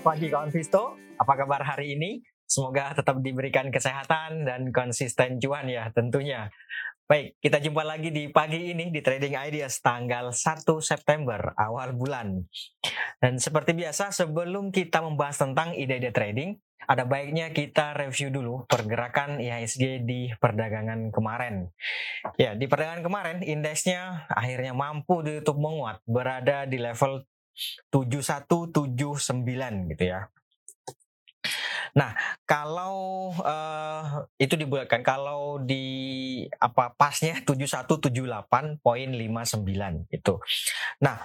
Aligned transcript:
Selamat 0.00 0.16
pagi 0.16 0.32
kawan 0.32 0.48
Visto. 0.48 0.96
Apa 1.20 1.36
kabar 1.36 1.60
hari 1.60 1.92
ini? 1.92 2.24
Semoga 2.48 2.96
tetap 2.96 3.20
diberikan 3.20 3.68
kesehatan 3.68 4.48
dan 4.48 4.72
konsisten 4.72 5.36
cuan 5.36 5.68
ya 5.68 5.92
tentunya. 5.92 6.48
Baik, 7.04 7.36
kita 7.36 7.60
jumpa 7.60 7.84
lagi 7.84 8.08
di 8.08 8.32
pagi 8.32 8.72
ini 8.72 8.88
di 8.88 9.04
Trading 9.04 9.36
Ideas 9.36 9.76
tanggal 9.84 10.32
1 10.32 10.64
September 10.80 11.52
awal 11.52 11.92
bulan. 11.92 12.48
Dan 13.20 13.36
seperti 13.36 13.76
biasa 13.76 14.08
sebelum 14.08 14.72
kita 14.72 15.04
membahas 15.04 15.36
tentang 15.36 15.76
ide-ide 15.76 16.16
trading, 16.16 16.56
ada 16.88 17.04
baiknya 17.04 17.52
kita 17.52 17.92
review 17.92 18.32
dulu 18.32 18.64
pergerakan 18.72 19.36
IHSG 19.36 20.08
di 20.08 20.32
perdagangan 20.40 21.12
kemarin. 21.12 21.68
Ya, 22.40 22.56
di 22.56 22.64
perdagangan 22.64 23.04
kemarin 23.04 23.38
indeksnya 23.44 24.24
akhirnya 24.32 24.72
mampu 24.72 25.20
ditutup 25.20 25.60
menguat 25.60 26.00
berada 26.08 26.64
di 26.64 26.80
level 26.80 27.28
7179 27.92 29.92
gitu 29.94 30.04
ya. 30.04 30.32
Nah, 31.94 32.14
kalau 32.46 33.30
uh, 33.42 34.26
itu 34.38 34.54
dibulatkan 34.54 35.02
kalau 35.02 35.58
di 35.58 36.46
apa 36.62 36.94
pasnya 36.94 37.42
7178.59 37.42 40.14
itu. 40.14 40.34
Nah, 41.02 41.16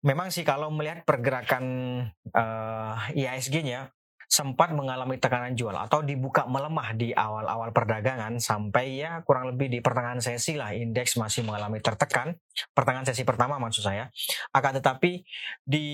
memang 0.00 0.32
sih 0.32 0.48
kalau 0.48 0.72
melihat 0.72 1.04
pergerakan 1.04 1.64
uh, 2.32 2.96
IHSG-nya 3.12 3.92
sempat 4.32 4.72
mengalami 4.72 5.20
tekanan 5.20 5.52
jual 5.52 5.76
atau 5.76 6.00
dibuka 6.00 6.48
melemah 6.48 6.96
di 6.96 7.12
awal-awal 7.12 7.68
perdagangan 7.68 8.40
sampai 8.40 9.04
ya 9.04 9.20
kurang 9.28 9.52
lebih 9.52 9.68
di 9.68 9.84
pertengahan 9.84 10.24
sesi 10.24 10.56
lah 10.56 10.72
indeks 10.72 11.20
masih 11.20 11.44
mengalami 11.44 11.84
tertekan. 11.84 12.40
Pertengahan 12.72 13.04
sesi 13.04 13.28
pertama 13.28 13.60
maksud 13.60 13.84
saya. 13.84 14.08
Akan 14.56 14.72
tetapi 14.80 15.20
di 15.68 15.88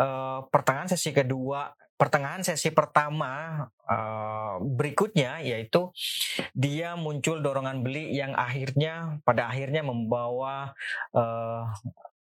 uh, 0.00 0.48
pertengahan 0.48 0.88
sesi 0.88 1.12
kedua 1.12 1.68
pertengahan 1.96 2.44
sesi 2.44 2.72
pertama 2.72 3.64
uh, 3.88 4.56
berikutnya 4.60 5.40
yaitu 5.40 5.92
dia 6.52 6.92
muncul 6.92 7.40
dorongan 7.40 7.80
beli 7.80 8.12
yang 8.12 8.36
akhirnya 8.36 9.20
pada 9.24 9.48
akhirnya 9.48 9.80
membawa 9.80 10.76
uh, 11.16 11.72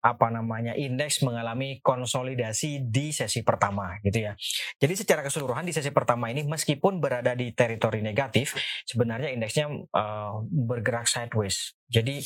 apa 0.00 0.32
namanya 0.32 0.72
indeks 0.72 1.20
mengalami 1.20 1.78
konsolidasi 1.84 2.88
di 2.88 3.12
sesi 3.12 3.44
pertama 3.44 4.00
gitu 4.00 4.28
ya. 4.28 4.32
Jadi 4.80 4.94
secara 4.96 5.20
keseluruhan 5.20 5.68
di 5.68 5.76
sesi 5.76 5.92
pertama 5.92 6.32
ini 6.32 6.44
meskipun 6.48 7.04
berada 7.04 7.36
di 7.36 7.52
teritori 7.52 8.00
negatif, 8.00 8.56
sebenarnya 8.88 9.28
indeksnya 9.36 9.68
uh, 9.68 10.40
bergerak 10.48 11.04
sideways. 11.04 11.76
Jadi 11.92 12.24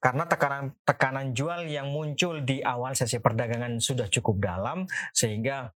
karena 0.00 0.24
tekanan 0.24 0.72
tekanan 0.88 1.36
jual 1.36 1.68
yang 1.68 1.92
muncul 1.92 2.40
di 2.40 2.64
awal 2.64 2.96
sesi 2.96 3.20
perdagangan 3.20 3.76
sudah 3.76 4.08
cukup 4.08 4.40
dalam 4.40 4.88
sehingga 5.12 5.72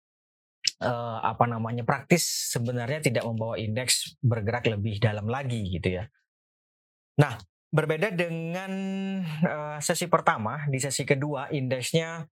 uh, 0.83 1.19
apa 1.23 1.45
namanya 1.51 1.83
praktis 1.83 2.53
sebenarnya 2.55 3.11
tidak 3.11 3.25
membawa 3.27 3.59
indeks 3.59 4.19
bergerak 4.23 4.71
lebih 4.71 5.03
dalam 5.03 5.27
lagi 5.27 5.67
gitu 5.67 5.99
ya. 6.03 6.05
Nah, 7.19 7.35
Berbeda 7.69 8.09
dengan 8.09 8.73
uh, 9.45 9.77
sesi 9.85 10.09
pertama, 10.09 10.65
di 10.73 10.81
sesi 10.81 11.05
kedua 11.05 11.53
indeksnya 11.53 12.25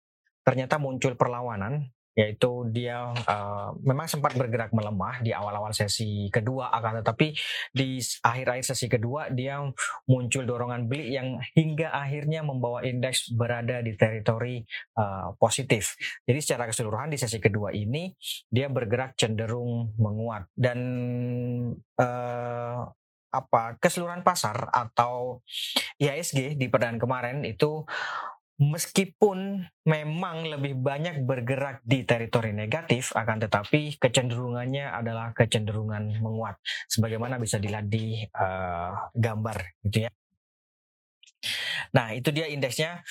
ternyata 0.48 0.80
muncul 0.80 1.20
perlawanan, 1.20 1.92
yaitu 2.16 2.64
dia 2.72 3.12
uh, 3.12 3.76
memang 3.84 4.08
sempat 4.08 4.32
bergerak 4.40 4.72
melemah 4.72 5.20
di 5.20 5.36
awal-awal 5.36 5.76
sesi 5.76 6.32
kedua, 6.32 6.72
akan 6.72 7.04
tetapi 7.04 7.36
di 7.76 8.00
akhir-akhir 8.00 8.64
sesi 8.64 8.88
kedua 8.88 9.28
dia 9.28 9.60
muncul 10.08 10.48
dorongan 10.48 10.88
beli 10.88 11.20
yang 11.20 11.36
hingga 11.52 11.92
akhirnya 11.92 12.40
membawa 12.40 12.88
indeks 12.88 13.36
berada 13.36 13.84
di 13.84 13.92
teritori 14.00 14.64
uh, 14.96 15.36
positif. 15.36 16.00
Jadi 16.24 16.40
secara 16.40 16.72
keseluruhan 16.72 17.12
di 17.12 17.20
sesi 17.20 17.44
kedua 17.44 17.76
ini 17.76 18.16
dia 18.48 18.72
bergerak 18.72 19.20
cenderung 19.20 19.92
menguat 20.00 20.48
dan 20.56 20.80
uh, 22.00 22.88
apa 23.36 23.76
keseluruhan 23.84 24.24
pasar 24.24 24.72
atau 24.72 25.44
IHSG 26.00 26.56
di 26.56 26.72
perdagangan 26.72 27.02
kemarin 27.02 27.38
itu 27.44 27.84
meskipun 28.56 29.68
memang 29.84 30.48
lebih 30.48 30.80
banyak 30.80 31.28
bergerak 31.28 31.84
di 31.84 32.08
teritori 32.08 32.56
negatif 32.56 33.12
akan 33.12 33.44
tetapi 33.44 34.00
kecenderungannya 34.00 34.88
adalah 34.96 35.36
kecenderungan 35.36 36.24
menguat 36.24 36.56
sebagaimana 36.88 37.36
bisa 37.36 37.60
dilihat 37.60 37.92
di 37.92 38.24
uh, 38.32 39.12
gambar 39.12 39.60
gitu 39.84 40.08
ya. 40.08 40.12
Nah, 41.92 42.16
itu 42.16 42.32
dia 42.32 42.48
indeksnya. 42.48 43.04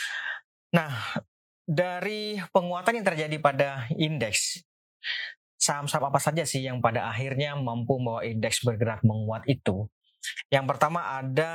Nah, 0.75 0.91
dari 1.69 2.41
penguatan 2.51 3.01
yang 3.01 3.07
terjadi 3.07 3.37
pada 3.41 3.89
indeks 3.95 4.65
saham-saham 5.65 6.13
apa 6.13 6.21
saja 6.21 6.45
sih 6.45 6.61
yang 6.61 6.85
pada 6.85 7.09
akhirnya 7.09 7.57
mampu 7.57 7.97
membawa 7.97 8.21
indeks 8.21 8.61
bergerak 8.61 9.01
menguat 9.01 9.49
itu? 9.49 9.89
Yang 10.49 10.65
pertama 10.75 11.19
ada 11.21 11.51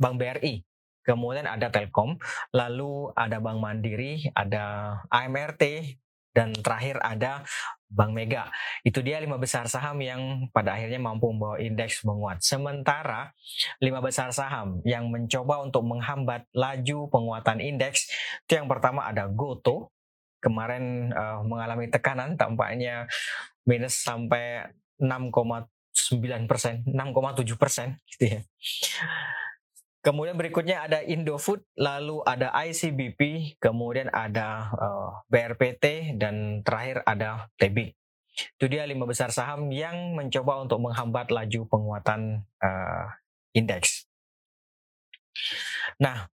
Bank 0.00 0.16
BRI, 0.16 0.64
kemudian 1.04 1.44
ada 1.44 1.68
Telkom, 1.68 2.16
lalu 2.54 3.12
ada 3.12 3.36
Bank 3.40 3.58
Mandiri, 3.60 4.28
ada 4.32 4.96
AMRT, 5.12 5.62
dan 6.30 6.54
terakhir 6.54 7.02
ada 7.02 7.42
Bank 7.90 8.14
Mega. 8.14 8.46
Itu 8.86 9.02
dia 9.02 9.18
lima 9.18 9.34
besar 9.34 9.66
saham 9.66 9.98
yang 9.98 10.46
pada 10.54 10.78
akhirnya 10.78 11.02
mampu 11.02 11.26
membawa 11.34 11.58
indeks 11.58 12.06
menguat. 12.06 12.38
Sementara 12.38 13.34
lima 13.82 13.98
besar 13.98 14.30
saham 14.30 14.78
yang 14.86 15.10
mencoba 15.10 15.58
untuk 15.66 15.82
menghambat 15.82 16.46
laju 16.54 17.10
penguatan 17.10 17.58
indeks, 17.58 18.06
itu 18.46 18.62
yang 18.62 18.70
pertama 18.70 19.10
ada 19.10 19.26
Goto, 19.26 19.90
kemarin 20.38 21.10
uh, 21.10 21.42
mengalami 21.42 21.90
tekanan 21.90 22.38
tampaknya 22.38 23.10
minus 23.66 24.00
sampai 24.00 24.70
6, 25.02 25.34
9 25.34 25.66
persen, 26.48 26.82
6,7 26.86 27.60
persen 27.60 27.98
gitu 28.16 28.24
ya. 28.38 28.40
Kemudian 30.00 30.32
berikutnya 30.40 30.88
ada 30.88 31.04
Indofood, 31.04 31.60
lalu 31.76 32.24
ada 32.24 32.48
ICBP, 32.56 33.54
kemudian 33.60 34.08
ada 34.08 34.72
eh, 34.72 35.08
BRPT, 35.28 36.16
dan 36.16 36.64
terakhir 36.64 37.04
ada 37.04 37.52
TB. 37.60 37.92
Itu 38.56 38.72
dia 38.72 38.88
lima 38.88 39.04
besar 39.04 39.28
saham 39.28 39.68
yang 39.68 40.16
mencoba 40.16 40.64
untuk 40.64 40.80
menghambat 40.80 41.28
laju 41.28 41.60
penguatan 41.68 42.46
uh, 42.62 43.06
indeks. 43.52 44.06
Nah, 46.00 46.30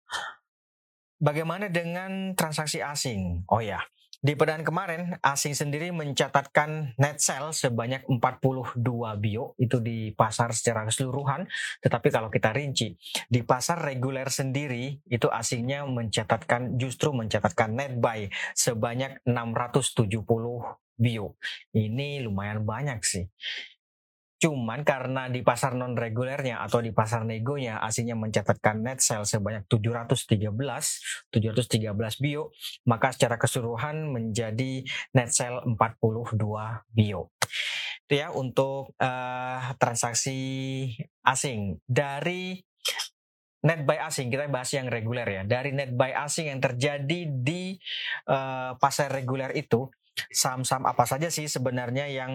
bagaimana 1.19 1.67
dengan 1.67 2.37
transaksi 2.37 2.79
asing? 2.79 3.43
Oh 3.51 3.59
ya, 3.59 3.81
di 4.17 4.33
perdagangan 4.33 4.65
kemarin, 4.65 5.01
asing 5.21 5.53
sendiri 5.53 5.93
mencatatkan 5.93 6.97
net 6.97 7.21
sell 7.21 7.53
sebanyak 7.53 8.01
42 8.09 8.81
bio, 9.21 9.53
itu 9.61 9.77
di 9.77 10.09
pasar 10.09 10.57
secara 10.57 10.89
keseluruhan. 10.89 11.45
Tetapi 11.85 12.07
kalau 12.09 12.33
kita 12.33 12.49
rinci, 12.49 12.97
di 13.29 13.45
pasar 13.45 13.77
reguler 13.77 14.25
sendiri, 14.33 14.97
itu 15.05 15.29
asingnya 15.29 15.85
mencatatkan, 15.85 16.81
justru 16.81 17.13
mencatatkan 17.13 17.77
net 17.77 17.93
buy 18.01 18.25
sebanyak 18.57 19.21
670 19.21 20.17
bio. 20.97 21.37
Ini 21.77 22.25
lumayan 22.25 22.65
banyak 22.65 22.99
sih. 23.05 23.29
Cuman 24.37 24.85
karena 24.85 25.25
di 25.33 25.41
pasar 25.41 25.73
non 25.73 25.97
regulernya 25.97 26.61
atau 26.61 26.77
di 26.77 26.93
pasar 26.93 27.25
negonya 27.25 27.81
aslinya 27.81 28.13
mencatatkan 28.13 28.85
net 28.85 29.01
sale 29.01 29.25
sebanyak 29.25 29.65
713 29.65 31.33
713 31.33 32.21
bio, 32.21 32.53
maka 32.85 33.09
secara 33.17 33.41
keseluruhan 33.41 34.13
menjadi 34.13 34.85
net 35.17 35.33
sale 35.33 35.65
42 35.65 36.37
bio. 36.93 37.33
Itu 38.05 38.13
ya 38.13 38.29
untuk 38.29 38.93
uh, 39.01 39.73
transaksi 39.81 40.39
asing 41.25 41.81
dari 41.89 42.61
net 43.65 43.83
buy 43.89 43.99
asing 44.05 44.29
kita 44.29 44.45
bahas 44.53 44.69
yang 44.69 44.85
reguler 44.85 45.25
ya. 45.25 45.41
Dari 45.49 45.73
net 45.73 45.97
buy 45.97 46.13
asing 46.13 46.53
yang 46.53 46.61
terjadi 46.61 47.25
di 47.25 47.73
uh, 48.29 48.77
pasar 48.77 49.09
reguler 49.09 49.49
itu 49.57 49.89
saham-saham 50.33 50.89
apa 50.89 51.03
saja 51.05 51.29
sih 51.29 51.45
sebenarnya 51.45 52.09
yang 52.09 52.33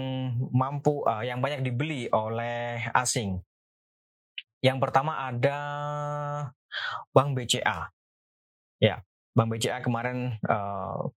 mampu 0.55 1.03
uh, 1.03 1.23
yang 1.27 1.43
banyak 1.43 1.67
dibeli 1.67 2.07
oleh 2.15 2.87
asing? 2.95 3.43
Yang 4.63 4.79
pertama 4.79 5.27
ada 5.27 5.59
Bank 7.11 7.35
BCA. 7.35 7.91
Ya, 8.79 9.03
Bank 9.35 9.51
BCA 9.51 9.83
kemarin 9.83 10.39
uh, 10.47 11.11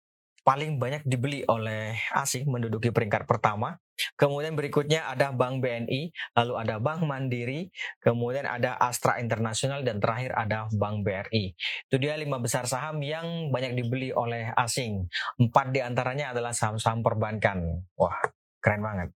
paling 0.44 0.76
banyak 0.80 1.04
dibeli 1.04 1.44
oleh 1.48 1.96
asing 2.12 2.48
menduduki 2.48 2.92
peringkat 2.92 3.24
pertama 3.24 3.80
Kemudian 4.14 4.54
berikutnya 4.58 5.06
ada 5.10 5.30
Bank 5.30 5.62
BNI, 5.62 6.10
lalu 6.38 6.52
ada 6.58 6.76
Bank 6.82 7.06
Mandiri, 7.06 7.70
kemudian 8.02 8.46
ada 8.46 8.74
Astra 8.78 9.18
Internasional 9.22 9.82
dan 9.86 9.98
terakhir 10.02 10.34
ada 10.34 10.66
Bank 10.74 11.06
BRI. 11.06 11.54
Itu 11.90 11.96
dia 11.98 12.18
lima 12.18 12.38
besar 12.42 12.66
saham 12.66 13.02
yang 13.02 13.50
banyak 13.54 13.78
dibeli 13.78 14.10
oleh 14.10 14.50
asing. 14.58 15.06
Empat 15.38 15.70
di 15.70 15.80
antaranya 15.82 16.34
adalah 16.34 16.50
saham-saham 16.50 17.02
perbankan. 17.02 17.86
Wah, 17.94 18.18
keren 18.62 18.82
banget. 18.82 19.08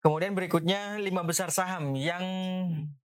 Kemudian 0.00 0.32
berikutnya 0.32 0.96
lima 0.96 1.20
besar 1.28 1.52
saham 1.52 1.92
yang 1.92 2.24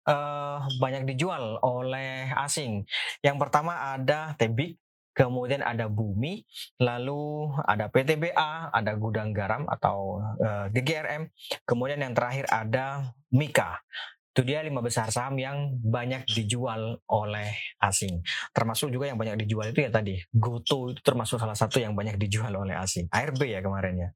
uh, 0.10 0.66
banyak 0.82 1.06
dijual 1.06 1.62
oleh 1.62 2.34
asing. 2.42 2.90
Yang 3.22 3.38
pertama 3.38 3.94
ada 3.94 4.34
Tebik, 4.42 4.82
kemudian 5.20 5.60
ada 5.60 5.92
bumi, 5.92 6.48
lalu 6.80 7.52
ada 7.68 7.92
PTBA, 7.92 8.72
ada 8.72 8.92
gudang 8.96 9.36
garam 9.36 9.68
atau 9.68 10.24
uh, 10.40 10.72
eh, 10.72 10.80
GGRM, 10.80 11.28
kemudian 11.68 12.00
yang 12.00 12.16
terakhir 12.16 12.48
ada 12.48 13.12
Mika. 13.36 13.84
Itu 14.32 14.48
dia 14.48 14.64
lima 14.64 14.80
besar 14.80 15.12
saham 15.12 15.36
yang 15.36 15.76
banyak 15.84 16.24
dijual 16.24 17.04
oleh 17.12 17.52
asing. 17.84 18.24
Termasuk 18.56 18.96
juga 18.96 19.12
yang 19.12 19.20
banyak 19.20 19.44
dijual 19.44 19.76
itu 19.76 19.84
ya 19.84 19.92
tadi. 19.92 20.16
Goto 20.32 20.96
itu 20.96 21.04
termasuk 21.04 21.36
salah 21.36 21.58
satu 21.58 21.84
yang 21.84 21.92
banyak 21.92 22.16
dijual 22.16 22.56
oleh 22.56 22.80
asing. 22.80 23.12
ARB 23.12 23.44
ya 23.44 23.60
kemarin 23.60 24.08
ya. 24.08 24.10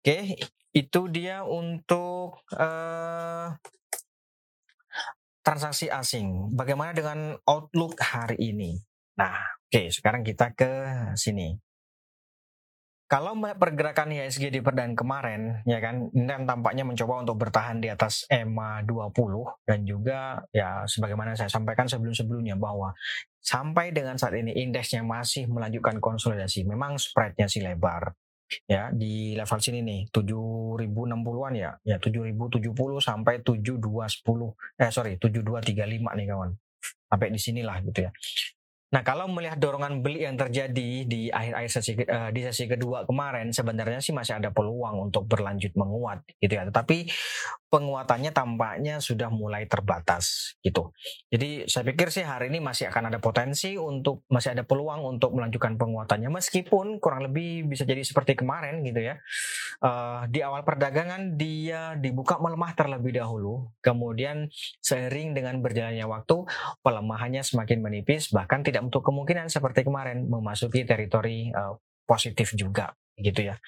Oke, 0.00 0.40
itu 0.72 1.00
dia 1.12 1.44
untuk 1.44 2.40
uh, 2.56 3.52
transaksi 5.44 5.92
asing. 5.92 6.56
Bagaimana 6.56 6.96
dengan 6.96 7.36
outlook 7.44 8.00
hari 8.00 8.40
ini? 8.40 8.80
Nah, 9.18 9.57
oke, 9.68 9.92
sekarang 9.92 10.24
kita 10.24 10.56
ke 10.56 10.72
sini. 11.12 11.52
Kalau 13.08 13.32
pergerakan 13.40 14.12
IHSG 14.12 14.52
di 14.52 14.60
perdaan 14.60 14.92
kemarin, 14.92 15.64
ya 15.64 15.80
kan, 15.80 16.12
ini 16.12 16.28
kan 16.28 16.44
tampaknya 16.44 16.84
mencoba 16.84 17.24
untuk 17.24 17.40
bertahan 17.40 17.80
di 17.80 17.88
atas 17.88 18.28
EMA 18.28 18.84
20 18.84 19.64
dan 19.64 19.80
juga 19.88 20.44
ya 20.52 20.84
sebagaimana 20.84 21.32
saya 21.32 21.48
sampaikan 21.48 21.88
sebelum-sebelumnya 21.88 22.60
bahwa 22.60 22.92
sampai 23.40 23.96
dengan 23.96 24.20
saat 24.20 24.36
ini 24.36 24.52
indeksnya 24.60 25.00
masih 25.00 25.48
melanjutkan 25.48 25.96
konsolidasi. 26.04 26.68
Memang 26.68 27.00
spreadnya 27.00 27.48
sih 27.48 27.64
lebar 27.64 28.12
ya 28.64 28.88
di 28.92 29.36
level 29.36 29.60
sini 29.60 29.80
nih 29.84 30.00
7060-an 30.08 31.52
ya 31.52 31.70
ya 31.84 31.96
7070 32.00 32.64
sampai 32.96 33.44
7210 33.44 34.80
eh 34.80 34.88
sorry 34.88 35.20
7235 35.20 36.16
nih 36.16 36.26
kawan 36.32 36.50
sampai 37.12 37.28
di 37.28 37.40
sinilah 37.40 37.76
gitu 37.84 38.08
ya 38.08 38.10
Nah, 38.88 39.04
kalau 39.04 39.28
melihat 39.28 39.60
dorongan 39.60 40.00
beli 40.00 40.24
yang 40.24 40.40
terjadi 40.40 41.04
di 41.04 41.28
akhir-akhir 41.28 41.70
sesi 41.70 41.92
uh, 42.08 42.32
di 42.32 42.40
sesi 42.40 42.64
kedua 42.64 43.04
kemarin, 43.04 43.52
sebenarnya 43.52 44.00
sih 44.00 44.16
masih 44.16 44.40
ada 44.40 44.48
peluang 44.48 45.12
untuk 45.12 45.28
berlanjut 45.28 45.76
menguat, 45.76 46.24
gitu 46.40 46.56
ya. 46.56 46.64
Tetapi 46.72 47.04
penguatannya 47.68 48.32
tampaknya 48.32 49.00
sudah 49.00 49.28
mulai 49.28 49.68
terbatas, 49.68 50.56
gitu. 50.64 50.92
Jadi 51.28 51.68
saya 51.68 51.84
pikir 51.84 52.08
sih 52.08 52.24
hari 52.24 52.48
ini 52.48 52.64
masih 52.64 52.88
akan 52.88 53.12
ada 53.12 53.20
potensi 53.20 53.76
untuk 53.76 54.24
masih 54.32 54.56
ada 54.56 54.64
peluang 54.64 55.04
untuk 55.04 55.36
melanjutkan 55.36 55.76
penguatannya, 55.76 56.32
meskipun 56.32 56.96
kurang 56.96 57.28
lebih 57.28 57.68
bisa 57.68 57.84
jadi 57.84 58.00
seperti 58.00 58.40
kemarin, 58.40 58.80
gitu 58.84 59.04
ya. 59.04 59.20
Uh, 59.84 60.24
di 60.32 60.40
awal 60.40 60.64
perdagangan 60.64 61.36
dia 61.36 61.92
dibuka 62.00 62.40
melemah 62.40 62.72
terlebih 62.72 63.20
dahulu, 63.20 63.68
kemudian 63.84 64.48
seiring 64.80 65.36
dengan 65.36 65.60
berjalannya 65.60 66.08
waktu 66.08 66.48
pelemahannya 66.80 67.44
semakin 67.44 67.84
menipis, 67.84 68.32
bahkan 68.32 68.64
tidak 68.64 68.88
untuk 68.88 69.04
kemungkinan 69.04 69.52
seperti 69.52 69.84
kemarin 69.84 70.24
memasuki 70.24 70.88
teritori 70.88 71.52
uh, 71.52 71.76
positif 72.08 72.56
juga 72.56 72.96
gitu 73.20 73.50
ya. 73.52 73.58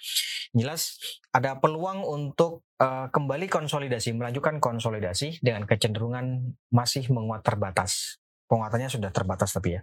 Jelas 0.50 0.98
ada 1.30 1.58
peluang 1.62 2.02
untuk 2.02 2.66
uh, 2.82 3.06
kembali 3.10 3.46
konsolidasi, 3.46 4.14
melanjutkan 4.14 4.58
konsolidasi 4.58 5.38
dengan 5.42 5.66
kecenderungan 5.66 6.56
masih 6.74 7.06
menguat 7.10 7.46
terbatas. 7.46 8.18
Penguatannya 8.50 8.90
sudah 8.90 9.14
terbatas 9.14 9.54
tapi 9.54 9.78
ya. 9.78 9.82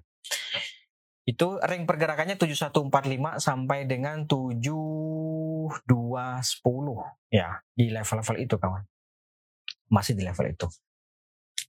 Itu 1.27 1.59
ring 1.59 1.83
pergerakannya 1.83 2.39
7145 2.39 3.43
sampai 3.43 3.83
dengan 3.83 4.23
7210 4.27 5.75
ya 7.31 7.59
di 7.75 7.91
level-level 7.91 8.37
itu 8.39 8.55
kawan. 8.55 8.83
Masih 9.91 10.15
di 10.15 10.23
level 10.23 10.51
itu. 10.51 10.67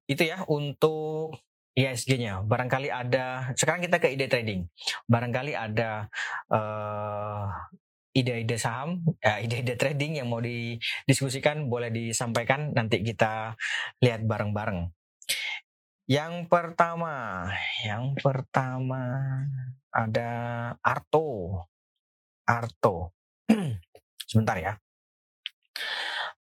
Itu 0.06 0.23
ya 0.27 0.47
untuk 0.47 1.39
ISG-nya. 1.79 2.43
Barangkali 2.43 2.91
ada, 2.91 3.55
sekarang 3.55 3.87
kita 3.87 4.03
ke 4.03 4.11
ide 4.11 4.27
trading. 4.27 4.67
Barangkali 5.06 5.55
ada 5.55 6.11
uh, 6.50 7.47
ide-ide 8.17 8.57
saham, 8.57 9.05
uh, 9.05 9.39
ide-ide 9.41 9.77
trading 9.77 10.19
yang 10.21 10.29
mau 10.33 10.41
didiskusikan, 10.43 11.69
boleh 11.69 11.93
disampaikan. 11.93 12.73
Nanti 12.73 13.05
kita 13.05 13.55
lihat 14.03 14.25
bareng-bareng. 14.25 14.89
Yang 16.09 16.49
pertama, 16.49 17.45
yang 17.85 18.17
pertama 18.17 19.03
ada 19.93 20.31
Arto. 20.81 21.61
Arto. 22.49 23.13
Sebentar 24.29 24.57
ya. 24.57 24.73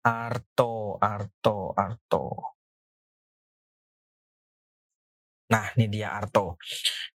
Arto, 0.06 0.94
Arto, 1.02 1.74
Arto. 1.74 2.54
Nah, 5.48 5.64
ini 5.74 5.90
dia 5.90 6.14
Arto. 6.14 6.60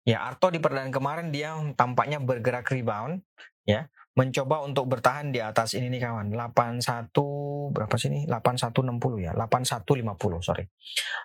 Ya, 0.04 0.26
Arto 0.28 0.52
di 0.52 0.60
perdana 0.60 0.92
kemarin 0.92 1.32
dia 1.32 1.56
tampaknya 1.80 2.20
bergerak 2.20 2.68
rebound, 2.68 3.24
ya, 3.64 3.88
mencoba 4.14 4.62
untuk 4.62 4.86
bertahan 4.94 5.34
di 5.34 5.42
atas 5.42 5.74
ini 5.74 5.90
nih 5.90 6.06
kawan. 6.06 6.30
81 6.30 7.74
berapa 7.74 7.96
sih 7.98 8.14
ini? 8.14 8.22
8160 8.30 9.26
ya, 9.26 9.32
8150, 9.34 10.42
sorry. 10.46 10.66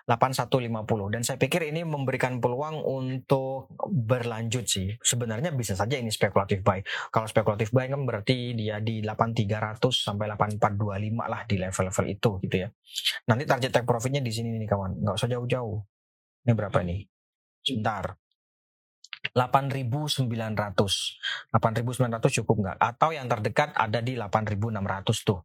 8150 0.09 1.13
dan 1.13 1.21
saya 1.21 1.37
pikir 1.37 1.69
ini 1.69 1.85
memberikan 1.85 2.41
peluang 2.41 2.81
untuk 2.81 3.69
berlanjut 3.85 4.65
sih. 4.65 4.97
Sebenarnya 4.97 5.53
bisa 5.53 5.77
saja 5.77 6.01
ini 6.01 6.09
spekulatif 6.09 6.65
buy. 6.65 6.81
Kalau 7.13 7.29
spekulatif 7.29 7.69
buy 7.69 7.85
kan 7.85 8.01
berarti 8.09 8.57
dia 8.57 8.81
di 8.81 9.05
8300 9.05 9.85
sampai 9.93 10.33
8425 10.33 11.29
lah 11.29 11.41
di 11.45 11.55
level-level 11.61 12.05
itu 12.09 12.31
gitu 12.41 12.55
ya. 12.65 12.67
Nanti 13.29 13.43
target 13.45 13.69
take 13.69 13.85
profitnya 13.85 14.25
di 14.25 14.33
sini 14.33 14.57
nih 14.57 14.65
kawan, 14.65 15.05
nggak 15.05 15.15
usah 15.15 15.29
jauh-jauh 15.29 15.77
ini 16.49 16.53
berapa 16.57 16.79
nih? 16.81 17.05
Sebentar. 17.61 18.17
8.900. 19.33 20.29
8.900 21.53 22.37
cukup 22.43 22.55
nggak? 22.65 22.77
Atau 22.77 23.09
yang 23.13 23.27
terdekat 23.29 23.73
ada 23.77 23.99
di 24.01 24.17
8.600 24.17 25.27
tuh. 25.27 25.39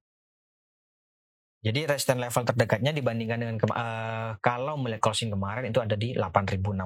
Jadi 1.64 1.88
resistance 1.88 2.20
level 2.20 2.44
terdekatnya 2.44 2.92
dibandingkan 2.92 3.40
dengan 3.40 3.56
uh, 3.72 4.36
kalau 4.44 4.76
melihat 4.76 5.00
closing 5.08 5.32
kemarin 5.32 5.72
itu 5.72 5.80
ada 5.80 5.96
di 5.96 6.12
8.600, 6.12 6.76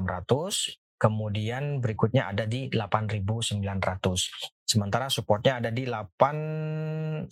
kemudian 1.02 1.82
berikutnya 1.82 2.30
ada 2.30 2.46
di 2.46 2.70
8.900. 2.70 3.58
Sementara 4.62 5.10
supportnya 5.10 5.58
ada 5.58 5.74
di 5.74 5.82
8175 5.82 7.26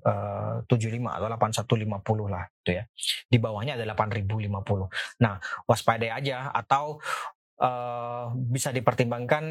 uh, 0.00 1.12
atau 1.12 1.28
8150 1.28 2.32
lah 2.32 2.48
gitu 2.62 2.70
ya. 2.72 2.84
Di 3.28 3.36
bawahnya 3.36 3.76
ada 3.76 3.84
8050. 3.92 5.20
Nah, 5.20 5.36
waspadai 5.68 6.08
aja 6.08 6.48
atau 6.56 7.02
Uh, 7.62 8.34
bisa 8.50 8.74
dipertimbangkan 8.74 9.44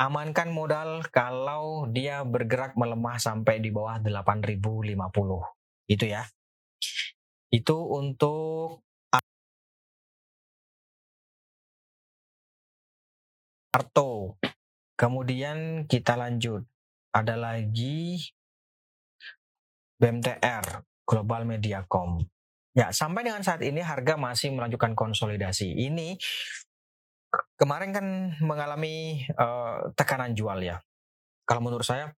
amankan 0.00 0.48
modal 0.48 1.04
kalau 1.12 1.84
dia 1.92 2.24
bergerak 2.24 2.72
melemah 2.72 3.20
sampai 3.20 3.60
di 3.60 3.68
bawah 3.68 4.00
8050 4.00 4.96
itu 5.92 6.04
ya 6.08 6.24
itu 7.52 7.76
untuk 7.76 8.80
Arto. 13.70 14.34
Kemudian 14.98 15.86
kita 15.86 16.18
lanjut. 16.18 16.66
Ada 17.10 17.34
lagi 17.38 18.18
BMTR, 19.98 20.86
Global 21.06 21.42
Mediacom. 21.46 22.22
Ya, 22.74 22.94
sampai 22.94 23.26
dengan 23.26 23.42
saat 23.42 23.62
ini 23.66 23.82
harga 23.82 24.14
masih 24.14 24.54
melanjutkan 24.54 24.94
konsolidasi. 24.94 25.74
Ini 25.74 26.14
kemarin 27.54 27.90
kan 27.94 28.06
mengalami 28.42 29.26
uh, 29.38 29.90
tekanan 29.94 30.34
jual 30.34 30.58
ya. 30.62 30.82
Kalau 31.46 31.62
menurut 31.62 31.86
saya 31.86 32.14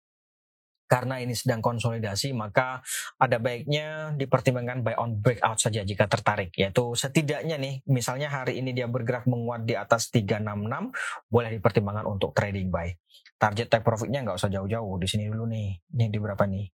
karena 0.92 1.24
ini 1.24 1.32
sedang 1.32 1.64
konsolidasi 1.64 2.36
maka 2.36 2.84
ada 3.16 3.40
baiknya 3.40 4.12
dipertimbangkan 4.20 4.84
buy 4.84 5.00
on 5.00 5.24
breakout 5.24 5.56
saja 5.56 5.88
jika 5.88 6.12
tertarik. 6.12 6.52
Yaitu 6.60 6.92
setidaknya 7.00 7.56
nih 7.56 7.80
misalnya 7.88 8.28
hari 8.28 8.60
ini 8.60 8.76
dia 8.76 8.92
bergerak 8.92 9.24
menguat 9.24 9.64
di 9.64 9.80
atas 9.80 10.12
366 10.12 10.92
boleh 11.32 11.50
dipertimbangkan 11.56 12.04
untuk 12.12 12.36
trading 12.36 12.68
buy. 12.68 12.92
Target 13.40 13.72
take 13.72 13.88
profitnya 13.88 14.22
nggak 14.28 14.38
usah 14.38 14.52
jauh-jauh 14.52 15.00
di 15.00 15.08
sini 15.08 15.32
dulu 15.32 15.48
nih. 15.48 15.80
Ini 15.96 16.06
di 16.12 16.20
berapa 16.20 16.44
nih? 16.44 16.68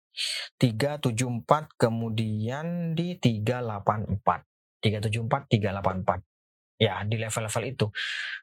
374 0.57 1.76
kemudian 1.76 2.97
di 2.97 3.21
384 3.21 4.81
374 4.81 5.52
384 5.52 6.36
ya 6.76 7.02
di 7.09 7.16
level-level 7.16 7.64
itu. 7.66 7.87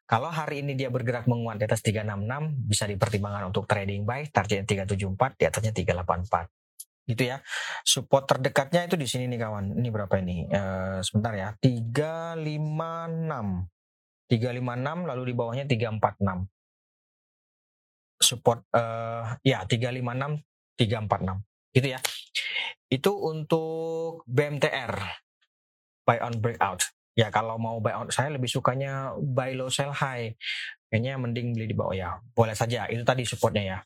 Kalau 0.03 0.29
hari 0.29 0.65
ini 0.65 0.73
dia 0.73 0.89
bergerak 0.89 1.29
menguat 1.29 1.61
di 1.61 1.65
atas 1.69 1.85
366 1.85 2.67
bisa 2.67 2.89
dipertimbangkan 2.89 3.53
untuk 3.53 3.69
trading 3.69 4.03
buy 4.03 4.25
targetnya 4.29 4.85
374 4.85 5.39
di 5.39 5.43
atasnya 5.47 5.73
384 5.73 6.49
gitu 7.03 7.27
ya. 7.27 7.43
Support 7.83 8.23
terdekatnya 8.27 8.87
itu 8.87 8.95
di 8.95 9.07
sini 9.07 9.27
nih 9.27 9.39
kawan. 9.43 9.75
Ini 9.75 9.89
berapa 9.91 10.15
ini? 10.23 10.47
Uh, 10.49 11.03
sebentar 11.03 11.35
ya. 11.35 11.51
356. 11.59 13.67
356 14.31 15.09
lalu 15.09 15.21
di 15.29 15.33
bawahnya 15.35 15.65
346. 15.67 16.47
Support 18.23 18.59
uh, 18.71 19.35
ya 19.43 19.67
356 19.67 20.79
346 20.79 21.75
gitu 21.75 21.87
ya. 21.91 21.99
Itu 22.87 23.11
untuk 23.19 24.23
BMTR 24.29 24.93
buy 26.07 26.23
on 26.23 26.39
breakout 26.39 26.87
ya 27.13 27.29
kalau 27.29 27.61
mau 27.61 27.77
buy 27.77 27.93
on 27.93 28.09
saya 28.09 28.33
lebih 28.33 28.49
sukanya 28.49 29.13
buy 29.21 29.53
low 29.53 29.69
sell 29.69 29.93
high 29.93 30.33
kayaknya 30.93 31.17
mending 31.17 31.57
beli 31.57 31.73
di 31.73 31.73
bawah 31.73 31.97
ya. 31.97 32.21
Boleh 32.37 32.53
saja, 32.53 32.85
itu 32.85 33.01
tadi 33.01 33.25
supportnya 33.25 33.63
ya. 33.65 33.79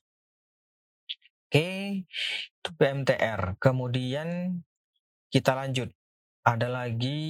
Oke, 1.48 2.04
itu 2.04 2.70
BMTR. 2.76 3.56
Kemudian 3.64 4.60
kita 5.32 5.56
lanjut. 5.56 5.88
Ada 6.44 6.68
lagi 6.68 7.24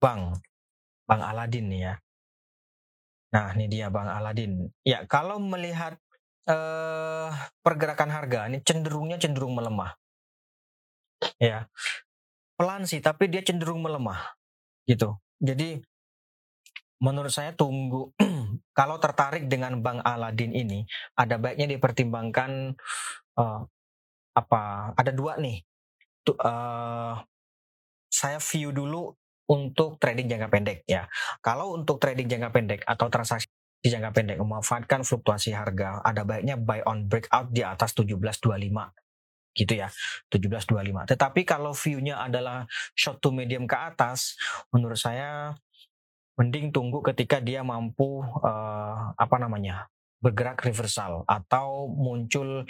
Bang, 0.00 0.32
Bang 1.04 1.20
Aladin 1.20 1.68
nih 1.68 1.80
ya. 1.92 1.94
Nah, 3.36 3.52
ini 3.52 3.68
dia 3.68 3.92
Bang 3.92 4.08
Aladin. 4.08 4.72
Ya, 4.80 5.04
kalau 5.04 5.36
melihat 5.36 6.00
eh, 6.48 7.28
pergerakan 7.60 8.08
harga 8.08 8.48
ini 8.48 8.64
cenderungnya 8.64 9.20
cenderung 9.20 9.52
melemah. 9.52 9.92
Ya, 11.36 11.68
pelan 12.60 12.84
sih, 12.84 13.00
tapi 13.00 13.32
dia 13.32 13.40
cenderung 13.40 13.80
melemah, 13.80 14.36
gitu. 14.84 15.16
Jadi 15.40 15.80
menurut 17.00 17.32
saya 17.32 17.56
tunggu 17.56 18.12
kalau 18.78 19.00
tertarik 19.00 19.48
dengan 19.48 19.80
Bang 19.80 20.04
Aladin 20.04 20.52
ini 20.52 20.84
ada 21.16 21.40
baiknya 21.40 21.72
dipertimbangkan 21.72 22.76
uh, 23.40 23.64
apa 24.36 24.92
ada 24.92 25.08
dua 25.16 25.40
nih. 25.40 25.64
Tuh, 26.20 26.36
uh, 26.36 27.16
saya 28.12 28.36
view 28.36 28.76
dulu 28.76 29.16
untuk 29.48 29.96
trading 29.96 30.28
jangka 30.28 30.52
pendek 30.52 30.78
ya. 30.84 31.08
Kalau 31.40 31.72
untuk 31.72 31.96
trading 31.96 32.28
jangka 32.28 32.50
pendek 32.52 32.80
atau 32.84 33.08
transaksi 33.08 33.48
jangka 33.80 34.12
pendek 34.12 34.36
memanfaatkan 34.36 35.00
fluktuasi 35.08 35.56
harga 35.56 36.04
ada 36.04 36.28
baiknya 36.28 36.60
buy 36.60 36.84
on 36.84 37.08
breakout 37.08 37.48
di 37.48 37.64
atas 37.64 37.96
1725 37.96 38.36
gitu 39.60 39.76
ya 39.76 39.92
1725 40.32 41.12
tetapi 41.12 41.40
kalau 41.44 41.76
view-nya 41.76 42.24
adalah 42.24 42.64
short 42.96 43.20
to 43.20 43.28
medium 43.28 43.68
ke 43.68 43.76
atas 43.76 44.40
menurut 44.72 44.96
saya 44.96 45.52
mending 46.40 46.72
tunggu 46.72 47.04
ketika 47.04 47.36
dia 47.44 47.60
mampu 47.60 48.24
uh, 48.24 49.12
apa 49.12 49.36
namanya 49.36 49.92
bergerak 50.20 50.60
reversal 50.64 51.24
atau 51.24 51.88
muncul 51.88 52.64